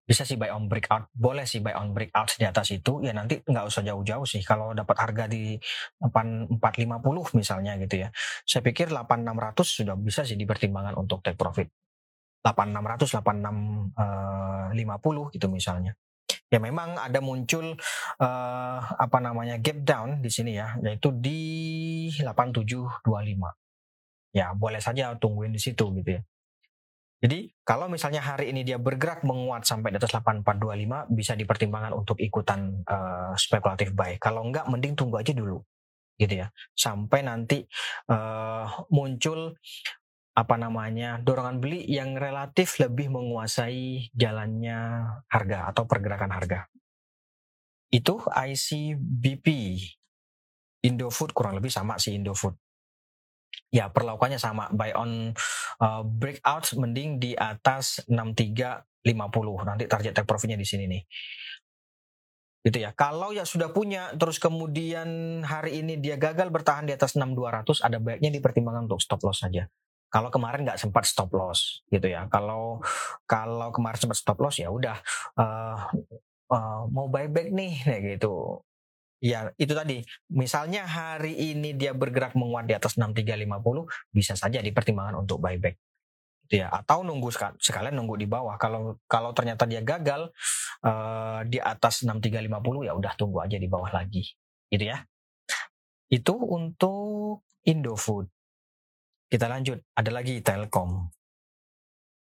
Bisa 0.05 0.21
sih 0.21 0.38
buy 0.38 0.53
on 0.53 0.69
breakout, 0.69 1.09
boleh 1.17 1.49
sih 1.49 1.65
buy 1.65 1.73
on 1.73 1.89
breakout 1.89 2.38
di 2.38 2.45
atas 2.45 2.69
itu, 2.69 3.01
ya 3.01 3.09
nanti 3.09 3.41
nggak 3.41 3.65
usah 3.65 3.81
jauh-jauh 3.81 4.27
sih. 4.27 4.43
Kalau 4.45 4.77
dapat 4.77 4.93
harga 5.01 5.25
di 5.25 5.57
8450 5.97 6.61
misalnya 7.33 7.73
gitu 7.81 8.05
ya. 8.05 8.13
Saya 8.45 8.61
pikir 8.61 8.93
8600 8.93 9.65
sudah 9.65 9.95
bisa 9.97 10.21
sih 10.21 10.38
dipertimbangkan 10.38 10.93
untuk 10.93 11.25
take 11.25 11.39
profit. 11.39 11.73
8600, 12.45 13.25
8650 13.25 15.33
gitu 15.33 15.49
misalnya 15.49 15.97
ya 16.56 16.60
memang 16.63 16.96
ada 16.96 17.20
muncul 17.20 17.76
uh, 18.24 18.80
apa 18.96 19.18
namanya 19.20 19.60
gap 19.60 19.84
down 19.84 20.24
di 20.24 20.32
sini 20.32 20.56
ya 20.56 20.80
yaitu 20.80 21.12
di 21.12 22.08
8725 22.24 23.04
ya 24.32 24.56
boleh 24.56 24.80
saja 24.80 25.12
tungguin 25.20 25.52
di 25.52 25.60
situ 25.60 25.91
gitu 26.00 26.15
ya. 26.15 26.24
Jadi 27.24 27.48
kalau 27.65 27.88
misalnya 27.88 28.22
hari 28.22 28.52
ini 28.54 28.62
dia 28.62 28.78
bergerak 28.78 29.24
menguat 29.24 29.65
sampai 29.65 29.89
di 29.89 29.98
atas 29.98 30.13
8425 30.13 31.10
bisa 31.15 31.34
dipertimbangkan 31.34 31.96
untuk 31.96 32.20
ikutan 32.20 32.84
uh, 32.86 33.34
spekulatif 33.34 33.96
buy. 33.96 34.20
Kalau 34.20 34.46
enggak 34.46 34.68
mending 34.68 34.94
tunggu 34.94 35.24
aja 35.24 35.32
dulu 35.32 35.63
gitu 36.20 36.44
ya. 36.44 36.52
Sampai 36.76 37.24
nanti 37.24 37.63
uh, 38.12 38.68
muncul 38.91 39.56
apa 40.36 40.60
namanya 40.60 41.24
dorongan 41.24 41.63
beli 41.63 41.88
yang 41.88 42.19
relatif 42.19 42.76
lebih 42.84 43.08
menguasai 43.08 44.12
jalannya 44.12 45.08
harga 45.32 45.71
atau 45.71 45.88
pergerakan 45.88 46.36
harga. 46.36 46.67
Itu 47.88 48.19
ICBP. 48.19 49.48
Indofood 50.84 51.32
kurang 51.32 51.56
lebih 51.56 51.71
sama 51.71 51.95
sih 51.95 52.19
Indofood. 52.19 52.60
Ya, 53.71 53.88
perlakuannya 53.88 54.36
sama. 54.36 54.67
Buy 54.76 54.91
on 54.91 55.32
uh, 55.80 56.04
breakout 56.04 56.67
mending 56.76 57.17
di 57.24 57.32
atas 57.32 58.04
6350. 58.12 58.84
Nanti 59.63 59.88
target 59.88 60.12
take 60.19 60.28
profitnya 60.28 60.60
di 60.60 60.67
sini 60.67 60.84
nih. 60.91 61.02
Gitu 62.67 62.78
ya. 62.84 62.91
Kalau 62.91 63.32
ya 63.32 63.48
sudah 63.48 63.71
punya 63.71 64.12
terus 64.19 64.36
kemudian 64.36 65.39
hari 65.48 65.80
ini 65.80 65.95
dia 65.95 66.19
gagal 66.19 66.52
bertahan 66.52 66.91
di 66.91 66.93
atas 66.93 67.15
6200 67.15 67.88
ada 67.88 67.98
baiknya 68.04 68.36
dipertimbangkan 68.36 68.91
untuk 68.91 69.00
stop 69.00 69.24
loss 69.24 69.39
saja. 69.39 69.71
Kalau 70.15 70.32
kemarin 70.32 70.63
nggak 70.63 70.80
sempat 70.80 71.04
stop 71.04 71.36
loss 71.36 71.84
gitu 71.91 72.08
ya. 72.08 72.32
Kalau 72.32 72.80
kalau 73.28 73.75
kemarin 73.75 73.99
sempat 73.99 74.15
stop 74.15 74.39
loss 74.39 74.56
ya 74.63 74.71
udah 74.71 74.95
uh, 75.36 75.91
uh, 76.56 76.82
mau 76.88 77.12
buyback 77.12 77.51
nih 77.51 77.84
kayak 77.84 78.01
gitu. 78.15 78.63
Ya 79.19 79.51
itu 79.60 79.75
tadi. 79.75 80.08
Misalnya 80.32 80.88
hari 80.88 81.36
ini 81.36 81.75
dia 81.75 81.91
bergerak 81.91 82.32
menguat 82.39 82.71
di 82.71 82.80
atas 82.80 82.95
6350 82.95 84.15
bisa 84.15 84.39
saja 84.39 84.63
dipertimbangkan 84.63 85.19
untuk 85.19 85.43
buyback 85.43 85.75
gitu 86.45 86.62
ya 86.62 86.69
atau 86.69 87.01
nunggu 87.01 87.34
sekalian 87.58 87.97
nunggu 87.97 88.21
di 88.21 88.30
bawah 88.30 88.54
kalau 88.62 89.01
kalau 89.10 89.34
ternyata 89.34 89.65
dia 89.65 89.82
gagal 89.82 90.30
uh, 90.86 91.41
di 91.41 91.58
atas 91.58 92.06
6350 92.06 92.86
ya 92.86 92.93
udah 92.93 93.13
tunggu 93.17 93.41
aja 93.41 93.58
di 93.58 93.65
bawah 93.65 93.89
lagi 93.89 94.30
gitu 94.69 94.86
ya 94.86 95.01
itu 96.13 96.34
untuk 96.38 97.41
Indofood 97.65 98.30
kita 99.29 99.45
lanjut, 99.49 99.81
ada 99.97 100.11
lagi 100.13 100.39
Telkom. 100.41 101.09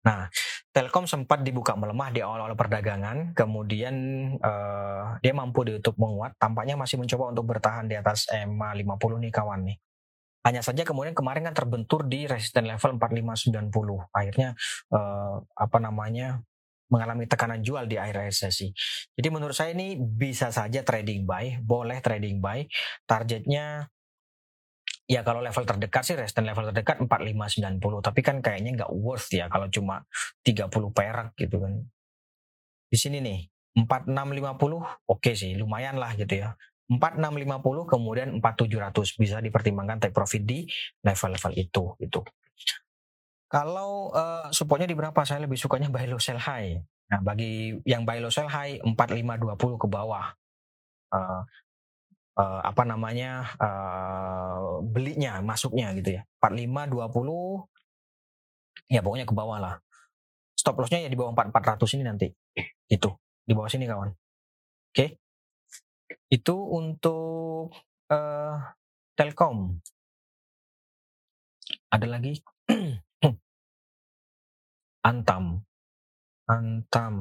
Nah, 0.07 0.31
Telkom 0.71 1.03
sempat 1.03 1.43
dibuka 1.43 1.75
melemah 1.75 2.13
di 2.13 2.23
awal-awal 2.23 2.55
perdagangan, 2.55 3.35
kemudian 3.35 3.95
uh, 4.39 5.19
dia 5.19 5.33
mampu 5.35 5.67
ditutup 5.67 5.99
menguat, 5.99 6.37
tampaknya 6.39 6.79
masih 6.79 7.01
mencoba 7.01 7.33
untuk 7.35 7.45
bertahan 7.49 7.89
di 7.89 7.99
atas 7.99 8.29
EMA 8.31 8.71
50 8.77 9.23
nih 9.27 9.33
kawan 9.33 9.61
nih. 9.67 9.77
Hanya 10.47 10.63
saja 10.63 10.87
kemudian 10.87 11.11
kemarin 11.11 11.43
kan 11.51 11.55
terbentur 11.57 12.07
di 12.07 12.23
resisten 12.23 12.71
level 12.71 12.95
4590. 12.95 14.15
Akhirnya 14.15 14.55
uh, 14.95 15.43
apa 15.43 15.77
namanya 15.83 16.39
mengalami 16.87 17.27
tekanan 17.27 17.59
jual 17.59 17.83
di 17.83 17.99
akhir 17.99 18.31
sesi. 18.31 18.71
Jadi 19.11 19.27
menurut 19.27 19.51
saya 19.51 19.75
ini 19.75 19.99
bisa 19.99 20.47
saja 20.55 20.87
trading 20.87 21.27
buy, 21.27 21.59
boleh 21.59 21.99
trading 21.99 22.39
buy. 22.39 22.63
Targetnya 23.03 23.91
Ya 25.07 25.23
kalau 25.23 25.39
level 25.39 25.63
terdekat 25.63 26.03
sih 26.03 26.19
resisten 26.19 26.43
level 26.43 26.67
terdekat 26.71 26.99
4590 26.99 27.79
tapi 28.03 28.19
kan 28.19 28.43
kayaknya 28.43 28.83
nggak 28.83 28.91
worth 28.91 29.31
ya 29.31 29.47
kalau 29.47 29.71
cuma 29.71 30.03
30 30.43 30.67
perak 30.91 31.31
gitu 31.39 31.63
kan. 31.63 31.79
Di 32.91 32.97
sini 32.99 33.23
nih 33.23 33.39
4650 33.87 33.87
oke 34.67 34.83
okay 35.07 35.33
sih 35.33 35.55
lumayan 35.55 35.95
lah 35.95 36.11
gitu 36.19 36.43
ya. 36.43 36.59
4650 36.87 37.87
kemudian 37.87 38.29
4700 38.39 39.19
bisa 39.19 39.37
dipertimbangkan 39.43 40.07
take 40.07 40.15
profit 40.15 40.43
di 40.43 40.63
level-level 41.03 41.51
itu 41.55 41.83
gitu. 41.99 42.23
Kalau 43.47 44.11
uh, 44.11 44.51
supportnya 44.51 44.91
di 44.91 44.95
berapa 44.95 45.23
saya 45.23 45.47
lebih 45.47 45.55
sukanya 45.55 45.87
buy 45.87 46.03
low 46.07 46.19
sell 46.19 46.39
high. 46.39 46.83
Nah, 47.07 47.23
bagi 47.23 47.79
yang 47.87 48.03
buy 48.03 48.19
low 48.19 48.31
sell 48.31 48.51
high 48.51 48.83
4520 48.83 49.83
ke 49.83 49.87
bawah. 49.87 50.35
Uh, 51.07 51.47
uh, 52.37 52.61
apa 52.61 52.85
namanya 52.85 53.57
uh, 53.57 54.85
belinya 54.85 55.41
masuknya 55.41 55.89
gitu 55.97 56.21
ya. 56.21 56.23
45 56.39 56.93
20 56.93 58.93
ya 58.93 59.01
pokoknya 59.01 59.25
ke 59.25 59.33
bawah 59.33 59.57
lah. 59.59 59.75
Stop 60.53 60.77
lossnya 60.81 61.05
ya 61.05 61.09
di 61.09 61.17
bawah 61.17 61.33
4400 61.33 61.95
ini 61.97 62.03
nanti. 62.05 62.27
Itu 62.87 63.17
di 63.43 63.53
bawah 63.57 63.69
sini 63.69 63.85
kawan. 63.89 64.13
Oke? 64.13 64.17
Okay. 64.93 65.09
itu 66.31 66.55
untuk 66.55 67.71
uh, 68.11 68.55
Telkom. 69.15 69.79
Ada 71.91 72.07
lagi? 72.07 72.39
Antam. 75.07 75.63
Antam 76.47 77.15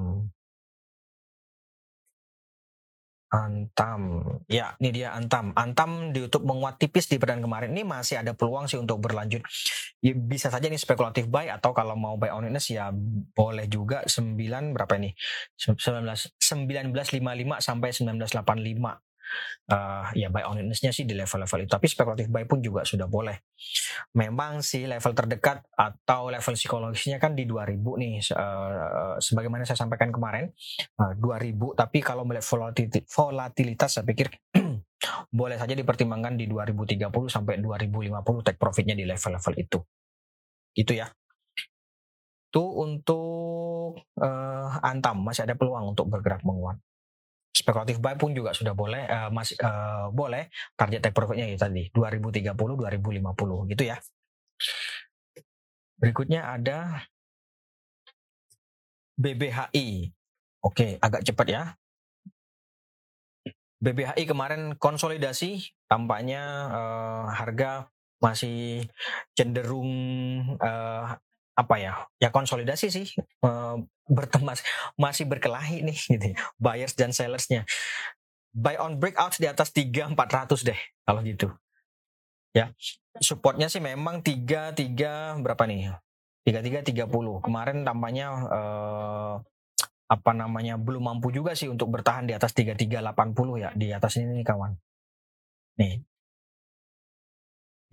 Antam. 3.36 4.24
Ya, 4.48 4.72
ini 4.80 4.96
dia 4.96 5.12
Antam. 5.12 5.52
Antam 5.52 6.16
di 6.16 6.24
YouTube 6.24 6.48
menguat 6.48 6.80
tipis 6.80 7.04
di 7.04 7.20
perdan 7.20 7.44
kemarin. 7.44 7.76
Ini 7.76 7.84
masih 7.84 8.24
ada 8.24 8.32
peluang 8.32 8.64
sih 8.64 8.80
untuk 8.80 8.96
berlanjut. 9.04 9.44
Ya, 10.00 10.16
bisa 10.16 10.48
saja 10.48 10.72
ini 10.72 10.80
spekulatif 10.80 11.28
buy 11.28 11.52
atau 11.52 11.76
kalau 11.76 11.92
mau 11.92 12.16
buy 12.16 12.32
on 12.32 12.48
witness 12.48 12.72
ya 12.72 12.88
boleh 13.36 13.68
juga 13.68 14.08
9 14.08 14.72
berapa 14.72 14.92
ini? 14.96 15.12
19 15.60 15.76
1955 16.40 17.60
sampai 17.60 17.88
1985. 17.92 19.05
Uh, 19.72 20.06
ya 20.14 20.30
buy 20.30 20.46
on 20.46 20.62
witness 20.62 20.80
sih 20.82 21.06
di 21.06 21.14
level-level 21.14 21.66
itu. 21.66 21.70
Tapi 21.70 21.86
spekulatif 21.90 22.26
buy 22.30 22.46
pun 22.46 22.62
juga 22.62 22.86
sudah 22.86 23.10
boleh. 23.10 23.42
Memang 24.14 24.62
sih 24.62 24.86
level 24.86 25.12
terdekat 25.12 25.66
atau 25.74 26.30
level 26.30 26.54
psikologisnya 26.54 27.18
kan 27.18 27.34
di 27.34 27.44
2000 27.44 27.76
nih 27.78 28.14
uh, 28.34 29.16
sebagaimana 29.18 29.66
saya 29.66 29.78
sampaikan 29.78 30.14
kemarin. 30.14 30.50
Uh, 30.98 31.14
2000 31.18 31.74
tapi 31.74 31.98
kalau 32.02 32.22
melihat 32.22 32.46
volatilitas 33.06 33.90
saya 33.90 34.04
pikir 34.06 34.30
boleh 35.38 35.56
saja 35.58 35.74
dipertimbangkan 35.74 36.38
di 36.38 36.48
2030 36.48 37.10
sampai 37.28 37.60
2050 37.60 38.46
take 38.46 38.58
profitnya 38.60 38.94
di 38.94 39.04
level-level 39.04 39.54
itu. 39.58 39.78
Itu 40.76 40.92
ya. 40.94 41.08
Itu 42.46 42.62
untuk 42.62 44.00
uh, 44.16 44.68
Antam 44.80 45.20
masih 45.26 45.44
ada 45.44 45.58
peluang 45.58 45.92
untuk 45.92 46.08
bergerak 46.08 46.40
menguat 46.46 46.80
spekulatif 47.56 47.96
buy 47.96 48.20
pun 48.20 48.36
juga 48.36 48.52
sudah 48.52 48.76
boleh 48.76 49.08
uh, 49.08 49.32
masih 49.32 49.56
uh, 49.64 50.12
boleh 50.12 50.52
target 50.76 51.00
take 51.00 51.16
profitnya 51.16 51.48
ya 51.48 51.56
tadi 51.56 51.88
2030 51.88 52.52
2050 52.52 53.72
gitu 53.72 53.82
ya. 53.88 53.96
Berikutnya 55.96 56.52
ada 56.52 57.00
BBHI 59.16 60.12
oke 60.60 61.00
agak 61.00 61.24
cepat 61.24 61.46
ya. 61.48 61.62
BBHI 63.80 64.28
kemarin 64.28 64.76
konsolidasi 64.76 65.72
tampaknya 65.88 66.42
uh, 66.72 67.24
harga 67.32 67.88
masih 68.20 68.88
cenderung 69.36 69.92
uh, 70.60 71.16
apa 71.56 71.74
ya 71.80 71.92
ya 72.20 72.28
konsolidasi 72.28 72.92
sih 72.92 73.06
uh, 73.40 73.80
bertemas 74.06 74.60
masih 75.00 75.24
berkelahi 75.24 75.80
nih 75.82 75.98
gitu 76.14 76.26
ya, 76.32 76.38
buyers 76.60 76.92
dan 76.92 77.10
sellersnya. 77.10 77.64
Buy 78.56 78.80
on 78.80 78.96
breakouts 78.96 79.36
di 79.36 79.48
atas 79.48 79.68
tiga 79.72 80.08
empat 80.08 80.32
ratus 80.32 80.64
deh 80.64 80.78
kalau 81.04 81.20
gitu. 81.24 81.52
Ya 82.56 82.72
supportnya 83.20 83.68
sih 83.68 83.84
memang 83.84 84.24
tiga 84.24 84.72
tiga 84.72 85.36
berapa 85.36 85.68
nih? 85.68 85.92
Tiga 86.44 86.60
tiga 86.64 86.80
tiga 86.80 87.04
puluh. 87.04 87.40
Kemarin 87.44 87.84
tampaknya 87.84 88.32
uh, 88.32 89.34
apa 90.06 90.30
namanya 90.32 90.78
belum 90.78 91.04
mampu 91.04 91.34
juga 91.34 91.52
sih 91.52 91.68
untuk 91.68 91.90
bertahan 91.90 92.30
di 92.30 92.32
atas 92.32 92.54
tiga 92.54 92.72
tiga 92.72 93.02
delapan 93.02 93.34
puluh 93.36 93.60
ya 93.60 93.74
di 93.76 93.92
atas 93.92 94.16
ini 94.16 94.40
nih 94.40 94.46
kawan. 94.46 94.72
Nih 95.76 96.00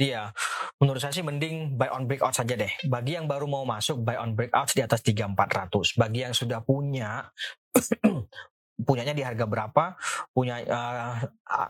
Iya, 0.03 0.35
menurut 0.83 0.99
saya 0.99 1.15
sih 1.15 1.23
mending 1.23 1.79
buy 1.79 1.87
on 1.95 2.03
breakout 2.03 2.35
saja 2.35 2.59
deh. 2.59 2.67
Bagi 2.91 3.15
yang 3.15 3.23
baru 3.23 3.47
mau 3.47 3.63
masuk, 3.63 4.03
buy 4.03 4.19
on 4.19 4.35
breakout 4.35 4.75
di 4.75 4.83
atas 4.83 4.99
3400. 4.99 5.95
Bagi 5.95 6.27
yang 6.27 6.35
sudah 6.35 6.59
punya, 6.59 7.31
punyanya 8.87 9.15
di 9.15 9.23
harga 9.23 9.47
berapa, 9.47 9.95
punya 10.35 10.59
uh, 10.59 11.23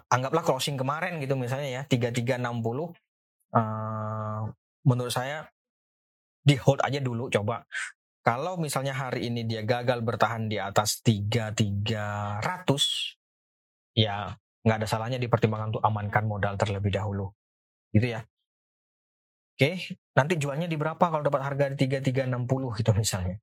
anggaplah 0.09 0.41
closing 0.41 0.81
kemarin 0.81 1.21
gitu 1.21 1.37
misalnya 1.37 1.85
ya, 1.85 1.85
3360. 1.85 2.41
Uh, 3.53 4.49
menurut 4.89 5.13
saya 5.13 5.45
di 6.41 6.57
hold 6.57 6.81
aja 6.81 6.97
dulu 6.97 7.29
coba. 7.29 7.69
Kalau 8.25 8.57
misalnya 8.57 8.97
hari 8.97 9.29
ini 9.29 9.45
dia 9.45 9.61
gagal 9.61 10.01
bertahan 10.01 10.49
di 10.49 10.57
atas 10.57 11.05
3300, 11.05 11.93
ya 13.93 14.33
nggak 14.63 14.77
ada 14.79 14.87
salahnya 14.87 15.19
dipertimbangkan 15.21 15.75
untuk 15.75 15.83
amankan 15.85 16.23
modal 16.25 16.55
terlebih 16.55 16.95
dahulu 16.95 17.29
gitu 17.93 18.07
ya. 18.17 18.21
Oke 19.53 20.01
nanti 20.17 20.33
jualnya 20.41 20.65
di 20.65 20.77
berapa 20.77 21.01
kalau 21.01 21.21
dapat 21.21 21.41
harga 21.45 21.69
di 21.73 21.85
3360 21.85 22.77
gitu 22.81 22.91
misalnya. 22.97 23.37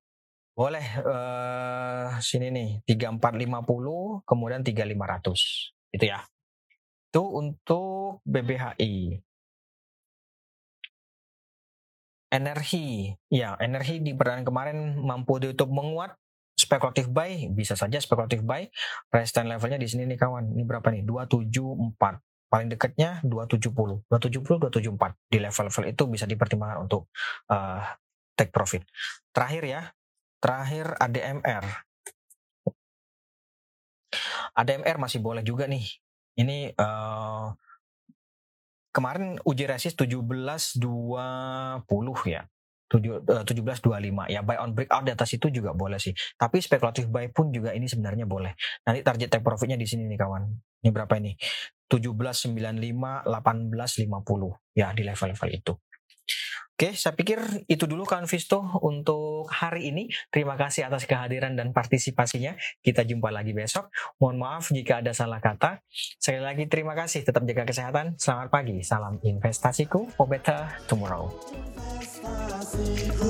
Boleh 0.58 0.86
uh, 1.06 2.18
sini 2.18 2.50
nih 2.50 2.68
3450 2.84 4.26
kemudian 4.26 4.60
3500 4.66 5.94
itu 5.94 6.04
ya. 6.04 6.20
Itu 7.10 7.22
untuk 7.26 8.22
BBHI 8.26 9.22
energi 12.30 13.10
ya 13.26 13.58
energi 13.58 13.98
di 13.98 14.14
perdana 14.14 14.46
kemarin 14.46 14.98
mampu 14.98 15.38
ditutup 15.42 15.70
menguat. 15.70 16.14
Spekulatif 16.60 17.08
buy 17.08 17.48
bisa 17.56 17.72
saja 17.72 17.96
spekulatif 17.96 18.44
buy. 18.44 18.68
Resistance 19.08 19.48
levelnya 19.48 19.80
di 19.80 19.88
sini 19.88 20.04
nih 20.04 20.18
kawan. 20.20 20.52
Ini 20.52 20.62
berapa 20.68 20.92
nih? 20.92 21.08
274 21.08 22.20
paling 22.50 22.66
dekatnya 22.66 23.22
270 23.22 24.10
270 24.10 24.68
274 24.68 25.30
di 25.30 25.38
level-level 25.38 25.84
itu 25.86 26.02
bisa 26.10 26.26
dipertimbangkan 26.26 26.78
untuk 26.82 27.08
uh, 27.46 27.80
take 28.34 28.50
profit. 28.50 28.82
Terakhir 29.30 29.62
ya. 29.64 29.82
Terakhir 30.40 30.96
ADMR 30.96 31.64
ADMR 34.56 34.96
masih 34.98 35.22
boleh 35.22 35.46
juga 35.46 35.70
nih. 35.70 35.84
Ini 36.40 36.74
uh, 36.74 37.54
kemarin 38.90 39.38
uji 39.46 39.64
resist 39.70 39.94
1720 40.00 40.74
ya. 42.26 42.42
1725 42.90 43.86
eh, 44.02 44.34
ya 44.34 44.42
buy 44.42 44.58
on 44.58 44.74
breakout 44.74 45.06
di 45.06 45.14
atas 45.14 45.30
itu 45.30 45.46
juga 45.54 45.70
boleh 45.70 46.02
sih. 46.02 46.10
Tapi 46.34 46.58
spekulatif 46.58 47.06
buy 47.06 47.30
pun 47.30 47.54
juga 47.54 47.70
ini 47.70 47.86
sebenarnya 47.86 48.26
boleh. 48.26 48.58
Nanti 48.82 49.06
target 49.06 49.30
take 49.30 49.46
profitnya 49.46 49.78
di 49.78 49.86
sini 49.86 50.10
nih 50.10 50.18
kawan. 50.18 50.42
Ini 50.82 50.90
berapa 50.90 51.14
ini 51.22 51.38
1795 51.90 53.26
1850 53.26 54.78
ya 54.78 54.94
di 54.94 55.02
level-level 55.02 55.50
itu 55.50 55.74
Oke, 56.80 56.96
saya 56.96 57.12
pikir 57.12 57.36
itu 57.68 57.84
dulu 57.84 58.08
kan 58.08 58.24
Visto 58.24 58.64
untuk 58.80 59.52
hari 59.52 59.92
ini. 59.92 60.08
Terima 60.32 60.56
kasih 60.56 60.88
atas 60.88 61.04
kehadiran 61.04 61.52
dan 61.52 61.76
partisipasinya. 61.76 62.56
Kita 62.80 63.04
jumpa 63.04 63.28
lagi 63.28 63.52
besok. 63.52 63.92
Mohon 64.16 64.36
maaf 64.40 64.72
jika 64.72 65.04
ada 65.04 65.12
salah 65.12 65.44
kata. 65.44 65.84
Sekali 65.92 66.40
lagi 66.40 66.64
terima 66.72 66.96
kasih. 66.96 67.20
Tetap 67.20 67.44
jaga 67.44 67.68
kesehatan. 67.68 68.16
Selamat 68.16 68.48
pagi. 68.48 68.80
Salam 68.80 69.20
investasiku 69.20 70.08
for 70.16 70.24
better 70.24 70.72
tomorrow. 70.88 71.28
Investasiku. 71.76 73.28